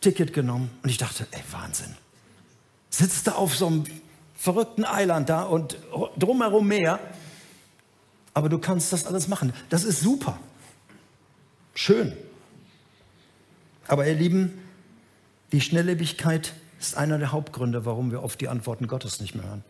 Ticket 0.00 0.32
genommen 0.32 0.70
und 0.82 0.90
ich 0.90 0.98
dachte, 0.98 1.26
ey, 1.30 1.42
Wahnsinn. 1.50 1.96
Sitzt 2.90 3.26
da 3.26 3.32
auf 3.32 3.56
so 3.56 3.66
einem 3.66 3.84
verrückten 4.34 4.84
Eiland 4.84 5.28
da 5.28 5.42
und 5.42 5.76
drumherum 6.18 6.68
Meer, 6.68 7.00
aber 8.34 8.48
du 8.48 8.58
kannst 8.58 8.92
das 8.92 9.06
alles 9.06 9.28
machen. 9.28 9.52
Das 9.68 9.84
ist 9.84 10.00
super. 10.00 10.38
Schön. 11.74 12.12
Aber 13.88 14.06
ihr 14.06 14.14
Lieben, 14.14 14.58
die 15.52 15.60
Schnelllebigkeit 15.60 16.52
ist 16.78 16.96
einer 16.96 17.18
der 17.18 17.32
Hauptgründe, 17.32 17.84
warum 17.84 18.10
wir 18.10 18.22
oft 18.22 18.40
die 18.40 18.48
Antworten 18.48 18.86
Gottes 18.86 19.20
nicht 19.20 19.34
mehr 19.34 19.44
hören. 19.44 19.64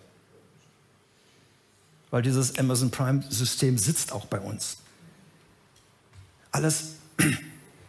Weil 2.10 2.22
dieses 2.22 2.58
Amazon 2.58 2.90
Prime-System 2.90 3.78
sitzt 3.78 4.12
auch 4.12 4.26
bei 4.26 4.40
uns. 4.40 4.78
Alles 6.50 6.94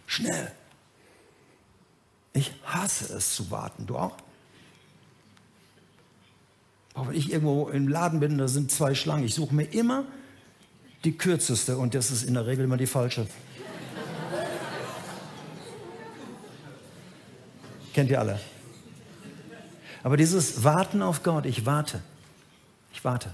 schnell. 0.07 0.51
Ich 2.33 2.53
hasse 2.63 3.13
es 3.13 3.35
zu 3.35 3.51
warten. 3.51 3.85
Du 3.85 3.97
auch? 3.97 4.15
Auch 6.93 7.07
wenn 7.07 7.15
ich 7.15 7.31
irgendwo 7.31 7.69
im 7.69 7.87
Laden 7.87 8.19
bin, 8.19 8.37
da 8.37 8.47
sind 8.47 8.71
zwei 8.71 8.93
Schlangen. 8.93 9.23
Ich 9.23 9.35
suche 9.35 9.53
mir 9.53 9.63
immer 9.63 10.05
die 11.03 11.17
kürzeste 11.17 11.77
und 11.77 11.95
das 11.95 12.11
ist 12.11 12.23
in 12.23 12.33
der 12.33 12.45
Regel 12.45 12.65
immer 12.65 12.77
die 12.77 12.87
falsche. 12.87 13.27
Kennt 17.93 18.09
ihr 18.09 18.19
alle? 18.19 18.39
Aber 20.03 20.17
dieses 20.17 20.63
Warten 20.63 21.01
auf 21.01 21.23
Gott, 21.23 21.45
ich 21.45 21.65
warte, 21.65 22.01
ich 22.93 23.03
warte, 23.03 23.33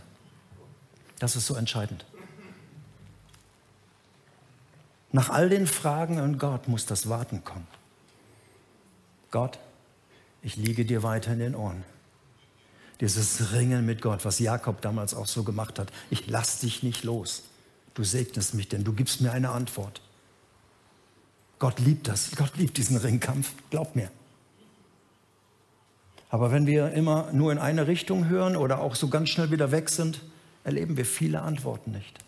das 1.19 1.35
ist 1.35 1.45
so 1.45 1.55
entscheidend. 1.55 2.05
Nach 5.11 5.29
all 5.29 5.49
den 5.49 5.67
Fragen 5.67 6.19
an 6.19 6.37
Gott 6.37 6.67
muss 6.67 6.85
das 6.85 7.07
Warten 7.07 7.43
kommen. 7.43 7.67
Gott, 9.35 9.59
ich 10.43 10.55
liege 10.55 10.85
dir 10.85 11.03
weiter 11.03 11.33
in 11.33 11.39
den 11.39 11.55
Ohren. 11.55 11.83
Dieses 13.01 13.51
Ringen 13.51 13.85
mit 13.85 14.01
Gott, 14.01 14.23
was 14.23 14.39
Jakob 14.39 14.79
damals 14.79 15.13
auch 15.13 15.27
so 15.27 15.43
gemacht 15.43 15.77
hat. 15.77 15.91
Ich 16.09 16.27
lass 16.27 16.61
dich 16.61 16.83
nicht 16.83 17.03
los. 17.03 17.43
Du 17.95 18.05
segnest 18.05 18.53
mich, 18.53 18.69
denn 18.69 18.85
du 18.85 18.93
gibst 18.93 19.19
mir 19.19 19.33
eine 19.33 19.49
Antwort. 19.49 19.99
Gott 21.59 21.81
liebt 21.81 22.07
das. 22.07 22.31
Gott 22.37 22.55
liebt 22.55 22.77
diesen 22.77 22.95
Ringkampf. 22.95 23.51
Glaub 23.71 23.93
mir. 23.97 24.09
Aber 26.29 26.53
wenn 26.53 26.65
wir 26.65 26.93
immer 26.93 27.29
nur 27.33 27.51
in 27.51 27.57
eine 27.57 27.87
Richtung 27.87 28.29
hören 28.29 28.55
oder 28.55 28.79
auch 28.79 28.95
so 28.95 29.09
ganz 29.09 29.27
schnell 29.27 29.51
wieder 29.51 29.71
weg 29.71 29.89
sind, 29.89 30.21
erleben 30.63 30.95
wir 30.95 31.05
viele 31.05 31.41
Antworten 31.41 31.91
nicht. 31.91 32.19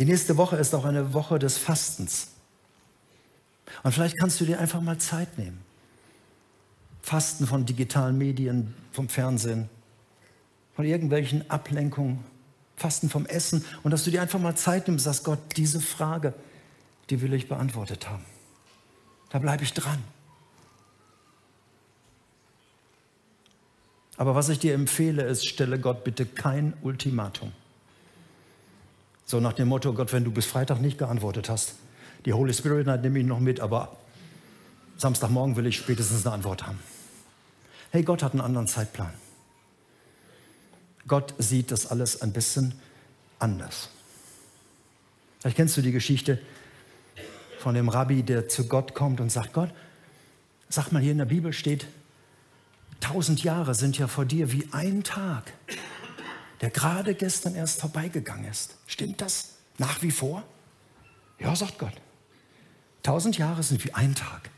Die 0.00 0.06
nächste 0.06 0.38
Woche 0.38 0.56
ist 0.56 0.74
auch 0.74 0.86
eine 0.86 1.12
Woche 1.12 1.38
des 1.38 1.58
Fastens. 1.58 2.28
Und 3.82 3.92
vielleicht 3.92 4.18
kannst 4.18 4.40
du 4.40 4.46
dir 4.46 4.58
einfach 4.58 4.80
mal 4.80 4.96
Zeit 4.96 5.36
nehmen. 5.36 5.60
Fasten 7.02 7.46
von 7.46 7.66
digitalen 7.66 8.16
Medien, 8.16 8.74
vom 8.92 9.10
Fernsehen, 9.10 9.68
von 10.74 10.86
irgendwelchen 10.86 11.50
Ablenkungen, 11.50 12.24
Fasten 12.76 13.10
vom 13.10 13.26
Essen 13.26 13.62
und 13.82 13.90
dass 13.90 14.04
du 14.04 14.10
dir 14.10 14.22
einfach 14.22 14.40
mal 14.40 14.56
Zeit 14.56 14.88
nimmst, 14.88 15.04
sagst 15.04 15.24
Gott, 15.24 15.38
diese 15.58 15.82
Frage, 15.82 16.32
die 17.10 17.20
will 17.20 17.34
ich 17.34 17.46
beantwortet 17.46 18.08
haben. 18.08 18.24
Da 19.28 19.38
bleibe 19.38 19.64
ich 19.64 19.74
dran. 19.74 20.02
Aber 24.16 24.34
was 24.34 24.48
ich 24.48 24.58
dir 24.58 24.72
empfehle, 24.72 25.24
ist, 25.24 25.46
stelle 25.46 25.78
Gott 25.78 26.04
bitte 26.04 26.24
kein 26.24 26.72
Ultimatum. 26.80 27.52
So 29.30 29.38
nach 29.38 29.52
dem 29.52 29.68
Motto, 29.68 29.92
Gott, 29.92 30.12
wenn 30.12 30.24
du 30.24 30.32
bis 30.32 30.46
Freitag 30.46 30.80
nicht 30.80 30.98
geantwortet 30.98 31.48
hast, 31.48 31.74
die 32.24 32.32
Holy 32.32 32.52
Spirit 32.52 32.88
hat 32.88 33.02
nämlich 33.02 33.24
noch 33.24 33.38
mit, 33.38 33.60
aber 33.60 33.96
Samstagmorgen 34.96 35.54
will 35.54 35.66
ich 35.66 35.76
spätestens 35.76 36.26
eine 36.26 36.34
Antwort 36.34 36.66
haben. 36.66 36.80
Hey, 37.92 38.02
Gott 38.02 38.24
hat 38.24 38.32
einen 38.32 38.40
anderen 38.40 38.66
Zeitplan. 38.66 39.12
Gott 41.06 41.32
sieht 41.38 41.70
das 41.70 41.86
alles 41.86 42.22
ein 42.22 42.32
bisschen 42.32 42.74
anders. 43.38 43.90
Vielleicht 45.38 45.58
kennst 45.58 45.76
du 45.76 45.82
die 45.82 45.92
Geschichte 45.92 46.40
von 47.60 47.76
dem 47.76 47.88
Rabbi, 47.88 48.24
der 48.24 48.48
zu 48.48 48.66
Gott 48.66 48.94
kommt 48.94 49.20
und 49.20 49.30
sagt, 49.30 49.52
Gott, 49.52 49.70
sag 50.68 50.90
mal, 50.90 51.00
hier 51.00 51.12
in 51.12 51.18
der 51.18 51.24
Bibel 51.26 51.52
steht, 51.52 51.86
tausend 52.98 53.44
Jahre 53.44 53.76
sind 53.76 53.96
ja 53.96 54.08
vor 54.08 54.24
dir 54.24 54.50
wie 54.50 54.66
ein 54.72 55.04
Tag, 55.04 55.52
der 56.60 56.70
gerade 56.70 57.14
gestern 57.14 57.54
erst 57.54 57.80
vorbeigegangen 57.80 58.50
ist. 58.50 58.76
Stimmt 58.86 59.20
das 59.20 59.54
nach 59.78 60.02
wie 60.02 60.10
vor? 60.10 60.42
Ja, 61.38 61.56
sagt 61.56 61.78
Gott. 61.78 61.94
Tausend 63.02 63.38
Jahre 63.38 63.62
sind 63.62 63.82
wie 63.84 63.94
ein 63.94 64.14
Tag. 64.14 64.50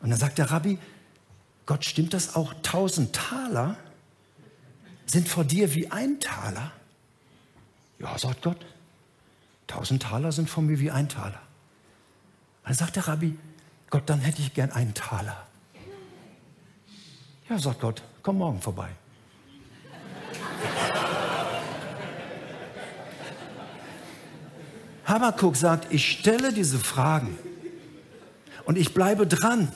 Und 0.00 0.10
dann 0.10 0.18
sagt 0.18 0.38
der 0.38 0.50
Rabbi, 0.50 0.78
Gott, 1.64 1.84
stimmt 1.84 2.14
das 2.14 2.36
auch? 2.36 2.54
Tausend 2.62 3.14
Taler 3.14 3.76
sind 5.06 5.28
vor 5.28 5.44
dir 5.44 5.74
wie 5.74 5.90
ein 5.90 6.20
Taler? 6.20 6.70
Ja, 7.98 8.16
sagt 8.16 8.42
Gott. 8.42 8.64
Tausend 9.66 10.04
Taler 10.04 10.30
sind 10.30 10.48
vor 10.48 10.62
mir 10.62 10.78
wie 10.78 10.92
ein 10.92 11.08
Taler. 11.08 11.40
Dann 12.64 12.74
sagt 12.74 12.94
der 12.94 13.08
Rabbi, 13.08 13.36
Gott, 13.90 14.08
dann 14.08 14.20
hätte 14.20 14.42
ich 14.42 14.54
gern 14.54 14.70
einen 14.70 14.94
Taler. 14.94 15.46
Ja, 17.48 17.58
sagt 17.58 17.80
Gott, 17.80 18.02
komm 18.22 18.38
morgen 18.38 18.60
vorbei. 18.60 18.90
Habakkuk 25.06 25.56
sagt, 25.56 25.92
ich 25.92 26.10
stelle 26.10 26.52
diese 26.52 26.78
Fragen 26.78 27.38
und 28.64 28.76
ich 28.76 28.92
bleibe 28.92 29.26
dran 29.26 29.72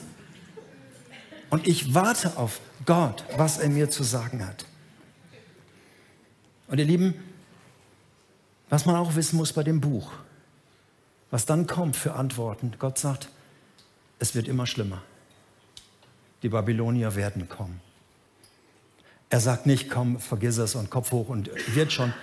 und 1.49 1.67
ich 1.67 1.93
warte 1.93 2.37
auf 2.37 2.59
Gott, 2.85 3.23
was 3.37 3.57
er 3.57 3.69
mir 3.69 3.89
zu 3.89 4.03
sagen 4.03 4.45
hat. 4.45 4.65
Und 6.67 6.79
ihr 6.79 6.85
Lieben, 6.85 7.13
was 8.69 8.85
man 8.85 8.95
auch 8.95 9.15
wissen 9.15 9.37
muss 9.37 9.53
bei 9.53 9.63
dem 9.63 9.81
Buch, 9.81 10.11
was 11.29 11.45
dann 11.45 11.65
kommt 11.65 11.95
für 11.95 12.13
Antworten, 12.13 12.73
Gott 12.77 12.97
sagt, 12.97 13.29
es 14.19 14.35
wird 14.35 14.47
immer 14.47 14.67
schlimmer. 14.67 15.01
Die 16.43 16.49
Babylonier 16.49 17.15
werden 17.15 17.47
kommen. 17.47 17.79
Er 19.29 19.39
sagt 19.39 19.65
nicht, 19.65 19.89
komm, 19.89 20.19
vergiss 20.19 20.57
es 20.57 20.75
und 20.75 20.89
Kopf 20.89 21.11
hoch 21.11 21.29
und 21.29 21.49
wird 21.73 21.93
schon. 21.93 22.13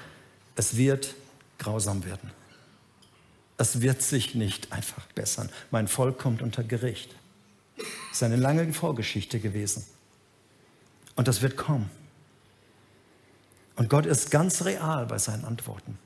Es 0.57 0.77
wird 0.77 1.15
grausam 1.59 2.05
werden. 2.05 2.31
Es 3.59 3.81
wird 3.81 4.01
sich 4.03 4.35
nicht 4.35 4.73
einfach 4.73 5.05
bessern. 5.09 5.51
Mein 5.71 5.89
Volk 5.89 6.19
kommt 6.19 6.43
unter 6.43 6.63
Gericht. 6.63 7.15
Das 7.77 7.87
ist 8.19 8.23
eine 8.23 8.37
lange 8.37 8.73
Vorgeschichte 8.73 9.41
gewesen. 9.41 9.85
Und 11.17 11.29
das 11.29 11.43
wird 11.43 11.57
kommen. 11.57 11.91
Und 13.75 13.91
Gott 13.91 14.07
ist 14.07 14.31
ganz 14.31 14.65
real 14.65 15.07
bei 15.07 15.19
seinen 15.19 15.45
Antworten. 15.45 15.99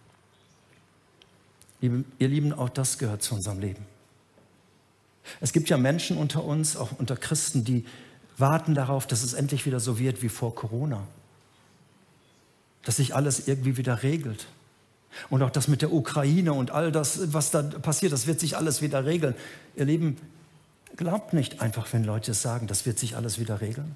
Ihr 1.81 2.29
Lieben, 2.29 2.53
auch 2.53 2.69
das 2.69 2.99
gehört 2.99 3.23
zu 3.23 3.35
unserem 3.35 3.59
Leben. 3.59 3.85
Es 5.41 5.53
gibt 5.53 5.69
ja 5.69 5.77
Menschen 5.77 6.17
unter 6.17 6.45
uns, 6.45 6.77
auch 6.77 6.93
unter 6.99 7.17
Christen, 7.17 7.65
die 7.65 7.85
warten 8.39 8.75
darauf, 8.75 9.07
dass 9.07 9.23
es 9.23 9.35
endlich 9.35 9.67
wieder 9.67 9.81
so 9.81 9.99
wird 9.99 10.23
wie 10.23 10.29
vor 10.29 10.55
Corona. 10.55 11.07
Dass 12.85 12.97
sich 12.97 13.15
alles 13.15 13.49
irgendwie 13.49 13.77
wieder 13.77 14.03
regelt. 14.03 14.47
Und 15.31 15.43
auch 15.43 15.51
das 15.51 15.69
mit 15.69 15.83
der 15.83 15.93
Ukraine 15.93 16.53
und 16.53 16.71
all 16.71 16.93
das, 16.93 17.33
was 17.33 17.51
da 17.51 17.63
passiert, 17.63 18.13
das 18.13 18.27
wird 18.27 18.41
sich 18.41 18.57
alles 18.57 18.83
wieder 18.83 19.05
regeln. 19.05 19.35
Ihr 19.77 19.85
Lieben, 19.85 20.17
glaubt 20.97 21.33
nicht 21.33 21.61
einfach, 21.61 21.93
wenn 21.93 22.05
Leute 22.05 22.35
sagen, 22.35 22.67
das 22.67 22.87
wird 22.87 22.99
sich 22.99 23.17
alles 23.17 23.39
wieder 23.39 23.61
regeln. 23.61 23.95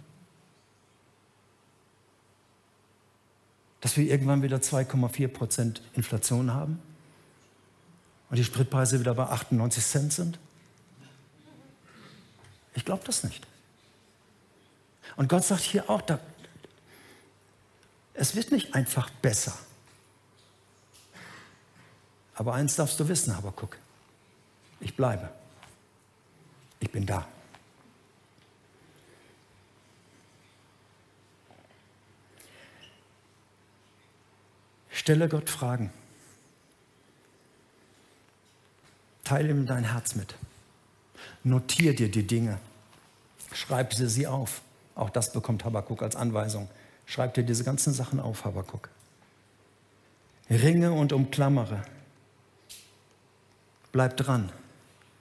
Dass 3.81 3.97
wir 3.97 4.05
irgendwann 4.05 4.43
wieder 4.43 4.59
2,4 4.59 5.29
Prozent 5.29 5.83
Inflation 5.95 6.53
haben 6.53 6.81
und 8.31 8.37
die 8.37 8.45
Spritpreise 8.45 9.01
wieder 9.01 9.15
bei 9.15 9.25
98 9.25 9.85
Cent 9.85 10.13
sind? 10.13 10.39
Ich 12.75 12.85
glaube 12.85 13.03
das 13.07 13.25
nicht. 13.25 13.47
Und 15.17 15.29
Gott 15.29 15.45
sagt 15.45 15.63
hier 15.63 15.89
auch, 15.89 16.03
da, 16.03 16.19
es 18.15 18.35
wird 18.35 18.53
nicht 18.53 18.75
einfach 18.75 19.11
besser. 19.11 19.57
Aber 22.37 22.55
eins 22.55 22.77
darfst 22.77 23.01
du 23.01 23.09
wissen, 23.09 23.35
guck, 23.57 23.79
ich 24.81 24.95
bleibe. 24.95 25.31
Ich 26.81 26.91
bin 26.91 27.07
da. 27.07 27.27
Stelle 34.91 35.29
Gott 35.29 35.49
Fragen. 35.49 35.91
Teile 39.25 39.51
ihm 39.51 39.67
dein 39.67 39.85
Herz 39.85 40.15
mit. 40.15 40.35
Notier 41.43 41.95
dir 41.95 42.11
die 42.11 42.27
Dinge. 42.27 42.59
Schreib 43.53 43.95
sie, 43.95 44.09
sie 44.09 44.27
auf. 44.27 44.61
Auch 44.95 45.11
das 45.11 45.33
bekommt 45.33 45.65
Habakuk 45.65 46.03
als 46.03 46.17
Anweisung. 46.17 46.69
Schreib 47.07 47.35
dir 47.35 47.45
diese 47.45 47.65
ganzen 47.65 47.95
Sachen 47.95 48.21
auf, 48.21 48.45
Habakuk. 48.45 48.89
Ringe 50.51 50.93
und 50.93 51.13
umklammere. 51.13 51.83
Bleib 53.97 54.19
dran. 54.19 54.53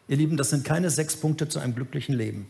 Ihr 0.10 0.18
Lieben, 0.18 0.36
das 0.36 0.50
sind 0.50 0.66
keine 0.66 0.90
sechs 0.90 1.16
Punkte 1.16 1.48
zu 1.48 1.60
einem 1.60 1.76
glücklichen 1.76 2.14
Leben, 2.14 2.46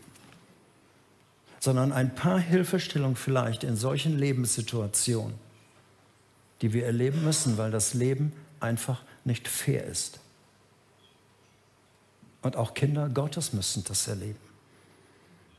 sondern 1.60 1.92
ein 1.92 2.16
paar 2.16 2.40
Hilfestellungen 2.40 3.14
vielleicht 3.14 3.62
in 3.62 3.76
solchen 3.76 4.18
Lebenssituationen, 4.18 5.34
die 6.62 6.72
wir 6.72 6.84
erleben 6.84 7.22
müssen, 7.22 7.58
weil 7.58 7.70
das 7.70 7.94
Leben 7.94 8.32
einfach 8.58 9.04
nicht 9.24 9.46
fair 9.46 9.84
ist. 9.84 10.18
Und 12.42 12.56
auch 12.56 12.74
Kinder 12.74 13.08
Gottes 13.08 13.52
müssen 13.52 13.84
das 13.84 14.08
erleben. 14.08 14.40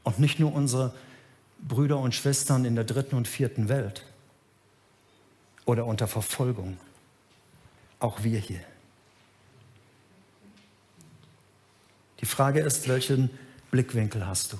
Und 0.04 0.20
nicht 0.20 0.38
nur 0.38 0.54
unsere 0.54 0.94
Brüder 1.66 1.98
und 1.98 2.14
Schwestern 2.14 2.66
in 2.66 2.76
der 2.76 2.84
dritten 2.84 3.16
und 3.16 3.30
vierten 3.30 3.70
Welt 3.70 4.04
oder 5.64 5.86
unter 5.86 6.10
Verfolgung. 6.10 6.78
Auch 8.02 8.26
wir 8.26 8.40
hier. 8.40 8.60
Die 12.20 12.26
Frage 12.26 12.62
ist, 12.62 12.88
welchen 12.88 13.30
Blickwinkel 13.72 14.26
hast 14.26 14.54
du? 14.54 14.60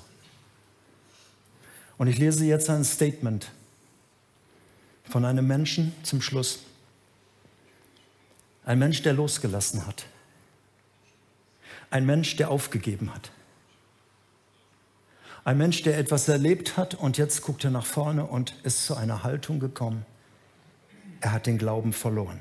Und 1.96 2.06
ich 2.06 2.18
lese 2.18 2.44
jetzt 2.44 2.70
ein 2.70 2.84
Statement 2.84 3.50
von 5.08 5.24
einem 5.24 5.46
Menschen 5.46 5.92
zum 6.02 6.22
Schluss. 6.22 6.60
Ein 8.64 8.78
Mensch, 8.78 9.02
der 9.02 9.14
losgelassen 9.14 9.86
hat. 9.86 10.06
Ein 11.90 12.06
Mensch, 12.06 12.36
der 12.36 12.50
aufgegeben 12.50 13.12
hat. 13.14 13.32
Ein 15.44 15.56
Mensch, 15.56 15.82
der 15.82 15.96
etwas 15.98 16.28
erlebt 16.28 16.76
hat 16.76 16.94
und 16.94 17.16
jetzt 17.16 17.40
guckt 17.42 17.64
er 17.64 17.70
nach 17.70 17.86
vorne 17.86 18.26
und 18.26 18.54
ist 18.64 18.84
zu 18.84 18.94
einer 18.94 19.22
Haltung 19.22 19.58
gekommen. 19.58 20.04
Er 21.20 21.32
hat 21.32 21.46
den 21.46 21.56
Glauben 21.56 21.94
verloren. 21.94 22.38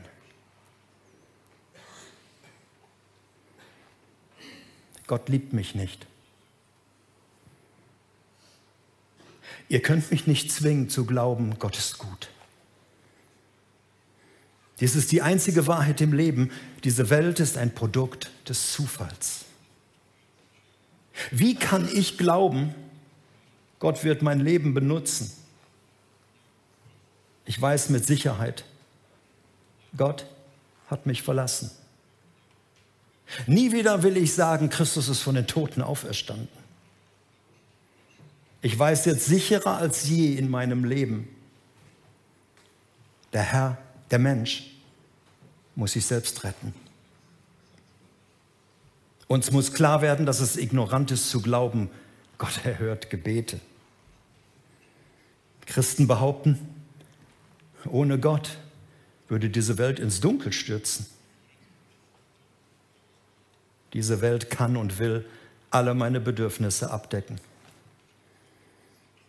Gott 5.07 5.29
liebt 5.29 5.53
mich 5.53 5.73
nicht. 5.73 6.05
Ihr 9.69 9.81
könnt 9.81 10.11
mich 10.11 10.27
nicht 10.27 10.51
zwingen 10.51 10.89
zu 10.89 11.05
glauben, 11.05 11.57
Gott 11.59 11.77
ist 11.77 11.97
gut. 11.97 12.29
Dies 14.79 14.95
ist 14.95 15.11
die 15.11 15.21
einzige 15.21 15.65
Wahrheit 15.67 16.01
im 16.01 16.13
Leben. 16.13 16.51
Diese 16.83 17.09
Welt 17.09 17.39
ist 17.39 17.57
ein 17.57 17.73
Produkt 17.73 18.29
des 18.47 18.73
Zufalls. 18.73 19.45
Wie 21.31 21.55
kann 21.55 21.89
ich 21.91 22.17
glauben, 22.17 22.75
Gott 23.79 24.03
wird 24.03 24.21
mein 24.21 24.39
Leben 24.39 24.73
benutzen? 24.73 25.31
Ich 27.45 27.59
weiß 27.59 27.89
mit 27.89 28.05
Sicherheit, 28.05 28.65
Gott 29.95 30.27
hat 30.87 31.05
mich 31.07 31.23
verlassen. 31.23 31.71
Nie 33.45 33.71
wieder 33.71 34.03
will 34.03 34.17
ich 34.17 34.33
sagen, 34.33 34.69
Christus 34.69 35.09
ist 35.09 35.21
von 35.21 35.35
den 35.35 35.47
Toten 35.47 35.81
auferstanden. 35.81 36.47
Ich 38.61 38.77
weiß 38.77 39.05
jetzt 39.05 39.25
sicherer 39.25 39.77
als 39.77 40.07
je 40.07 40.35
in 40.35 40.49
meinem 40.49 40.83
Leben, 40.83 41.27
der 43.33 43.43
Herr 43.43 43.77
der 44.11 44.19
Mensch 44.19 44.71
muss 45.75 45.91
sich 45.93 46.05
selbst 46.05 46.43
retten. 46.43 46.73
Uns 49.27 49.51
muss 49.51 49.73
klar 49.73 50.01
werden, 50.01 50.25
dass 50.25 50.39
es 50.39 50.57
ignorant 50.57 51.11
ist 51.11 51.29
zu 51.29 51.41
glauben, 51.41 51.89
Gott 52.37 52.65
erhört 52.65 53.09
Gebete. 53.09 53.59
Christen 55.65 56.07
behaupten, 56.07 56.57
ohne 57.85 58.19
Gott 58.19 58.57
würde 59.27 59.49
diese 59.49 59.77
Welt 59.77 59.99
ins 59.99 60.21
Dunkel 60.21 60.53
stürzen. 60.53 61.05
Diese 63.93 64.21
Welt 64.21 64.50
kann 64.50 64.78
und 64.78 65.00
will 65.00 65.26
alle 65.71 65.93
meine 65.93 66.19
Bedürfnisse 66.19 66.91
abdecken. 66.91 67.39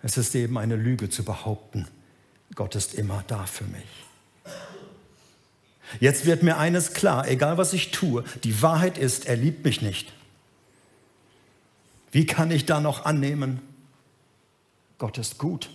Es 0.03 0.17
ist 0.17 0.35
eben 0.35 0.59
eine 0.59 0.77
Lüge 0.77 1.11
zu 1.11 1.25
behaupten, 1.25 1.89
Gott 2.55 2.75
ist 2.75 2.95
immer 2.95 3.25
da 3.27 3.47
für 3.47 3.65
mich. 3.65 4.07
Jetzt 6.01 6.27
wird 6.27 6.43
mir 6.43 6.59
eines 6.59 6.93
klar, 6.93 7.29
egal 7.29 7.59
was 7.59 7.73
ich 7.73 7.91
tue, 7.91 8.25
die 8.45 8.63
Wahrheit 8.63 8.99
ist, 8.99 9.27
er 9.27 9.37
liebt 9.37 9.65
mich 9.65 9.83
nicht. 9.83 10.13
Wie 12.11 12.27
kann 12.27 12.51
ich 12.51 12.67
da 12.67 12.81
noch 12.81 13.05
annehmen, 13.05 13.61
Gott 14.99 15.19
ist 15.19 15.39
gut? 15.39 15.71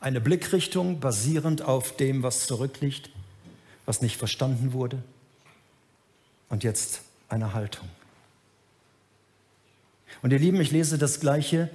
Eine 0.00 0.20
Blickrichtung 0.20 0.98
basierend 0.98 1.62
auf 1.62 1.96
dem, 1.96 2.22
was 2.22 2.46
zurückliegt, 2.46 3.10
was 3.86 4.02
nicht 4.02 4.16
verstanden 4.16 4.72
wurde. 4.72 5.02
Und 6.48 6.64
jetzt 6.64 7.00
eine 7.28 7.54
Haltung. 7.54 7.88
Und 10.20 10.32
ihr 10.32 10.38
Lieben, 10.38 10.60
ich 10.60 10.70
lese 10.70 10.98
das 10.98 11.20
gleiche 11.20 11.70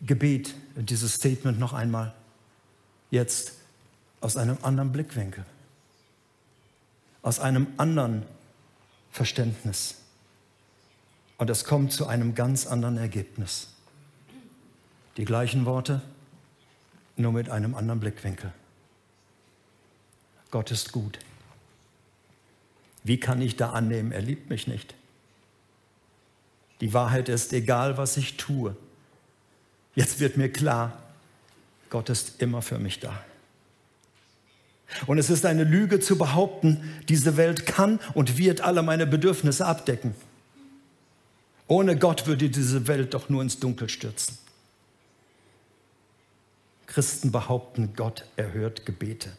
Gebet, 0.00 0.54
dieses 0.76 1.14
Statement 1.14 1.58
noch 1.58 1.72
einmal. 1.72 2.14
Jetzt 3.10 3.52
aus 4.20 4.36
einem 4.36 4.56
anderen 4.62 4.92
Blickwinkel, 4.92 5.44
aus 7.20 7.40
einem 7.40 7.66
anderen 7.76 8.22
Verständnis. 9.10 9.96
Und 11.36 11.50
es 11.50 11.64
kommt 11.64 11.92
zu 11.92 12.06
einem 12.06 12.34
ganz 12.34 12.66
anderen 12.66 12.96
Ergebnis. 12.96 13.68
Die 15.16 15.24
gleichen 15.24 15.66
Worte, 15.66 16.00
nur 17.16 17.32
mit 17.32 17.50
einem 17.50 17.74
anderen 17.74 18.00
Blickwinkel. 18.00 18.52
Gott 20.50 20.70
ist 20.70 20.92
gut. 20.92 21.18
Wie 23.04 23.18
kann 23.18 23.42
ich 23.42 23.56
da 23.56 23.70
annehmen, 23.70 24.12
er 24.12 24.22
liebt 24.22 24.50
mich 24.50 24.66
nicht? 24.66 24.94
Die 26.80 26.92
Wahrheit 26.92 27.28
ist, 27.28 27.52
egal 27.52 27.96
was 27.96 28.16
ich 28.16 28.36
tue, 28.36 28.76
jetzt 29.94 30.20
wird 30.20 30.36
mir 30.36 30.50
klar, 30.50 31.00
Gott 31.90 32.08
ist 32.08 32.40
immer 32.40 32.62
für 32.62 32.78
mich 32.78 33.00
da. 33.00 33.22
Und 35.06 35.18
es 35.18 35.30
ist 35.30 35.46
eine 35.46 35.64
Lüge 35.64 36.00
zu 36.00 36.18
behaupten, 36.18 37.02
diese 37.08 37.36
Welt 37.36 37.66
kann 37.66 37.98
und 38.14 38.38
wird 38.38 38.60
alle 38.60 38.82
meine 38.82 39.06
Bedürfnisse 39.06 39.66
abdecken. 39.66 40.14
Ohne 41.66 41.96
Gott 41.96 42.26
würde 42.26 42.50
diese 42.50 42.86
Welt 42.86 43.14
doch 43.14 43.28
nur 43.28 43.42
ins 43.42 43.58
Dunkel 43.58 43.88
stürzen. 43.88 44.36
Christen 46.86 47.32
behaupten, 47.32 47.94
Gott 47.96 48.26
erhört 48.36 48.84
Gebete. 48.84 49.30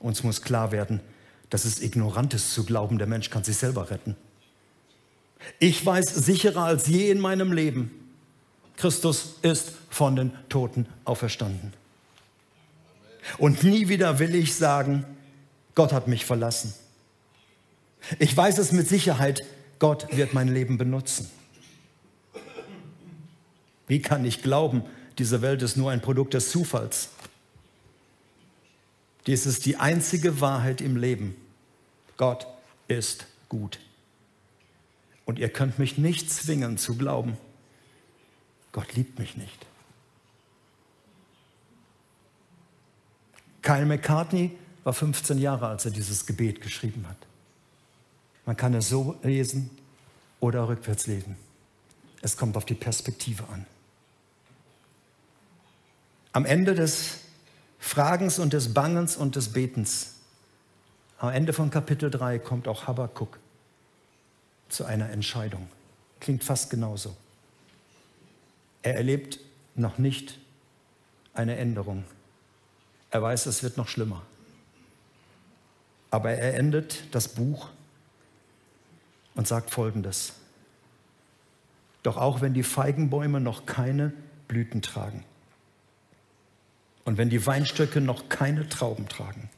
Uns 0.00 0.24
muss 0.24 0.42
klar 0.42 0.72
werden, 0.72 1.00
ignorant 1.80 2.34
ist 2.34 2.52
zu 2.52 2.64
glauben, 2.64 2.98
der 2.98 3.06
Mensch 3.06 3.30
kann 3.30 3.44
sich 3.44 3.56
selber 3.56 3.90
retten. 3.90 4.16
Ich 5.58 5.84
weiß 5.84 6.14
sicherer 6.14 6.64
als 6.64 6.86
je 6.86 7.10
in 7.10 7.20
meinem 7.20 7.52
Leben, 7.52 7.90
Christus 8.76 9.34
ist 9.42 9.72
von 9.90 10.16
den 10.16 10.32
Toten 10.48 10.86
auferstanden. 11.04 11.72
Und 13.38 13.62
nie 13.62 13.88
wieder 13.88 14.18
will 14.18 14.34
ich 14.34 14.54
sagen, 14.54 15.04
Gott 15.74 15.92
hat 15.92 16.08
mich 16.08 16.24
verlassen. 16.24 16.74
Ich 18.18 18.36
weiß 18.36 18.58
es 18.58 18.72
mit 18.72 18.88
Sicherheit, 18.88 19.44
Gott 19.78 20.08
wird 20.16 20.34
mein 20.34 20.48
Leben 20.48 20.76
benutzen. 20.76 21.30
Wie 23.86 24.00
kann 24.00 24.24
ich 24.24 24.42
glauben, 24.42 24.82
diese 25.18 25.42
Welt 25.42 25.62
ist 25.62 25.76
nur 25.76 25.90
ein 25.90 26.00
Produkt 26.00 26.34
des 26.34 26.50
Zufalls? 26.50 27.10
Dies 29.26 29.46
ist 29.46 29.64
die 29.66 29.76
einzige 29.76 30.40
Wahrheit 30.40 30.80
im 30.80 30.96
Leben. 30.96 31.36
Gott 32.16 32.46
ist 32.88 33.26
gut. 33.48 33.78
Und 35.24 35.38
ihr 35.38 35.48
könnt 35.48 35.78
mich 35.78 35.98
nicht 35.98 36.30
zwingen 36.30 36.78
zu 36.78 36.96
glauben, 36.96 37.36
Gott 38.72 38.94
liebt 38.94 39.18
mich 39.18 39.36
nicht. 39.36 39.66
Kyle 43.62 43.86
McCartney 43.86 44.50
war 44.82 44.92
15 44.92 45.38
Jahre, 45.38 45.68
als 45.68 45.84
er 45.84 45.90
dieses 45.90 46.26
Gebet 46.26 46.60
geschrieben 46.60 47.06
hat. 47.08 47.16
Man 48.44 48.56
kann 48.56 48.74
es 48.74 48.88
so 48.88 49.16
lesen 49.22 49.70
oder 50.40 50.68
rückwärts 50.68 51.06
lesen. 51.06 51.36
Es 52.20 52.36
kommt 52.36 52.56
auf 52.56 52.66
die 52.66 52.74
Perspektive 52.74 53.44
an. 53.48 53.64
Am 56.32 56.44
Ende 56.44 56.74
des 56.74 57.20
Fragens 57.78 58.38
und 58.38 58.52
des 58.52 58.74
Bangens 58.74 59.16
und 59.16 59.36
des 59.36 59.52
Betens, 59.52 60.13
am 61.18 61.30
Ende 61.30 61.52
von 61.52 61.70
Kapitel 61.70 62.10
3 62.10 62.38
kommt 62.38 62.68
auch 62.68 62.86
Habakkuk 62.86 63.38
zu 64.68 64.84
einer 64.84 65.10
Entscheidung. 65.10 65.68
Klingt 66.20 66.44
fast 66.44 66.70
genauso. 66.70 67.16
Er 68.82 68.96
erlebt 68.96 69.38
noch 69.74 69.98
nicht 69.98 70.38
eine 71.32 71.56
Änderung. 71.56 72.04
Er 73.10 73.22
weiß, 73.22 73.46
es 73.46 73.62
wird 73.62 73.76
noch 73.76 73.88
schlimmer. 73.88 74.22
Aber 76.10 76.30
er 76.30 76.54
endet 76.54 77.14
das 77.14 77.28
Buch 77.28 77.70
und 79.34 79.48
sagt 79.48 79.70
Folgendes. 79.70 80.34
Doch 82.02 82.16
auch 82.16 82.40
wenn 82.40 82.54
die 82.54 82.62
Feigenbäume 82.62 83.40
noch 83.40 83.66
keine 83.66 84.12
Blüten 84.46 84.82
tragen 84.82 85.24
und 87.04 87.18
wenn 87.18 87.30
die 87.30 87.44
Weinstöcke 87.46 88.00
noch 88.00 88.28
keine 88.28 88.68
Trauben 88.68 89.08
tragen, 89.08 89.48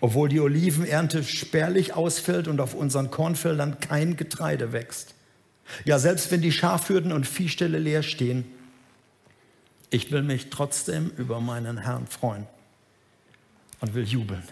obwohl 0.00 0.28
die 0.28 0.40
Olivenernte 0.40 1.24
spärlich 1.24 1.94
ausfällt 1.94 2.48
und 2.48 2.60
auf 2.60 2.74
unseren 2.74 3.10
Kornfeldern 3.10 3.80
kein 3.80 4.16
Getreide 4.16 4.72
wächst, 4.72 5.14
ja 5.84 5.98
selbst 5.98 6.30
wenn 6.30 6.40
die 6.40 6.52
Schafhürden 6.52 7.12
und 7.12 7.26
Viehställe 7.26 7.78
leer 7.78 8.02
stehen, 8.02 8.44
ich 9.90 10.10
will 10.10 10.22
mich 10.22 10.50
trotzdem 10.50 11.10
über 11.16 11.40
meinen 11.40 11.78
Herrn 11.78 12.06
freuen 12.06 12.46
und 13.80 13.94
will 13.94 14.04
jubeln. 14.04 14.42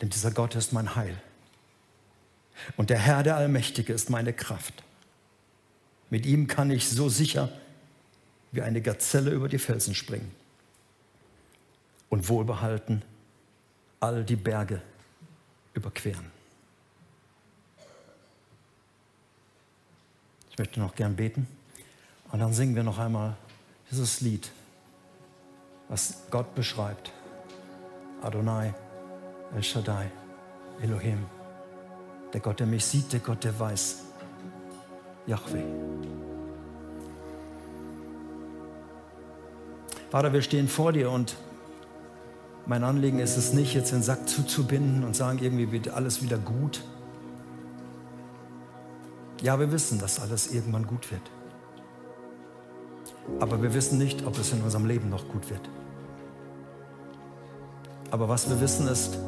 Denn 0.00 0.10
dieser 0.10 0.32
Gott 0.32 0.56
ist 0.56 0.72
mein 0.72 0.96
Heil. 0.96 1.16
Und 2.76 2.90
der 2.90 2.98
Herr, 2.98 3.22
der 3.22 3.36
Allmächtige, 3.36 3.92
ist 3.92 4.10
meine 4.10 4.32
Kraft. 4.32 4.82
Mit 6.10 6.26
ihm 6.26 6.48
kann 6.48 6.70
ich 6.70 6.88
so 6.88 7.08
sicher 7.08 7.50
wie 8.50 8.62
eine 8.62 8.82
Gazelle 8.82 9.30
über 9.30 9.48
die 9.48 9.58
Felsen 9.58 9.94
springen 9.94 10.30
und 12.08 12.28
wohlbehalten 12.28 13.02
all 14.02 14.24
die 14.24 14.36
Berge 14.36 14.82
überqueren. 15.74 16.26
Ich 20.50 20.58
möchte 20.58 20.80
noch 20.80 20.94
gern 20.94 21.14
beten 21.14 21.46
und 22.32 22.40
dann 22.40 22.52
singen 22.52 22.74
wir 22.74 22.82
noch 22.82 22.98
einmal 22.98 23.36
dieses 23.90 24.20
Lied, 24.20 24.50
was 25.88 26.24
Gott 26.30 26.52
beschreibt. 26.54 27.12
Adonai, 28.22 28.74
El 29.54 29.62
Shaddai, 29.62 30.10
Elohim. 30.82 31.24
Der 32.32 32.40
Gott, 32.40 32.58
der 32.58 32.66
mich 32.66 32.84
sieht, 32.84 33.12
der 33.12 33.20
Gott, 33.20 33.44
der 33.44 33.58
weiß. 33.58 34.02
Yahweh. 35.26 35.64
Vater, 40.10 40.32
wir 40.32 40.42
stehen 40.42 40.66
vor 40.66 40.92
dir 40.92 41.10
und 41.10 41.36
mein 42.66 42.84
Anliegen 42.84 43.18
ist 43.18 43.36
es 43.36 43.52
nicht, 43.52 43.74
jetzt 43.74 43.92
den 43.92 44.02
Sack 44.02 44.28
zuzubinden 44.28 45.04
und 45.04 45.16
sagen, 45.16 45.38
irgendwie 45.40 45.72
wird 45.72 45.88
alles 45.88 46.22
wieder 46.22 46.38
gut. 46.38 46.84
Ja, 49.42 49.58
wir 49.58 49.72
wissen, 49.72 49.98
dass 49.98 50.20
alles 50.20 50.52
irgendwann 50.52 50.86
gut 50.86 51.10
wird. 51.10 51.30
Aber 53.40 53.62
wir 53.62 53.74
wissen 53.74 53.98
nicht, 53.98 54.24
ob 54.26 54.38
es 54.38 54.52
in 54.52 54.62
unserem 54.62 54.86
Leben 54.86 55.08
noch 55.08 55.26
gut 55.28 55.50
wird. 55.50 55.68
Aber 58.10 58.28
was 58.28 58.48
wir 58.48 58.60
wissen 58.60 58.86
ist, 58.86 59.18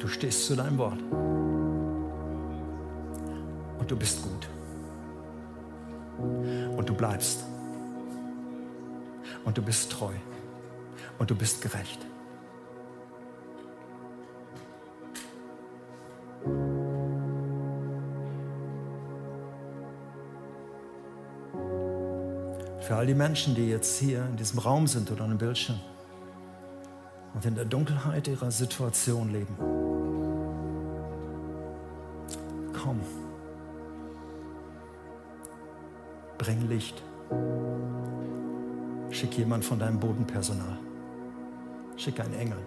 du 0.00 0.08
stehst 0.08 0.46
zu 0.46 0.56
deinem 0.56 0.78
Wort. 0.78 1.00
Und 3.78 3.88
du 3.88 3.96
bist 3.96 4.22
gut. 4.22 4.48
Und 6.76 6.88
du 6.88 6.94
bleibst. 6.94 7.44
Und 9.44 9.56
du 9.56 9.62
bist 9.62 9.90
treu. 9.92 10.12
Und 11.18 11.30
du 11.30 11.34
bist 11.34 11.62
gerecht. 11.62 11.98
Für 22.80 22.96
all 22.96 23.06
die 23.06 23.14
Menschen, 23.14 23.54
die 23.54 23.68
jetzt 23.68 23.98
hier 23.98 24.24
in 24.24 24.36
diesem 24.36 24.60
Raum 24.60 24.86
sind 24.86 25.10
oder 25.10 25.24
an 25.24 25.30
dem 25.30 25.38
Bildschirm 25.38 25.78
und 27.34 27.44
in 27.44 27.54
der 27.54 27.66
Dunkelheit 27.66 28.26
ihrer 28.28 28.50
Situation 28.50 29.30
leben. 29.30 29.54
Komm. 32.72 33.00
Bring 36.38 36.66
Licht. 36.68 37.02
Schick 39.18 39.36
jemand 39.36 39.64
von 39.64 39.80
deinem 39.80 39.98
Bodenpersonal. 39.98 40.78
Schick 41.96 42.20
einen 42.20 42.34
Engel. 42.34 42.58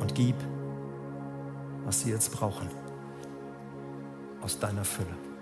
Und 0.00 0.14
gib, 0.14 0.36
was 1.84 2.00
sie 2.00 2.12
jetzt 2.12 2.32
brauchen, 2.32 2.66
aus 4.40 4.58
deiner 4.58 4.86
Fülle. 4.86 5.35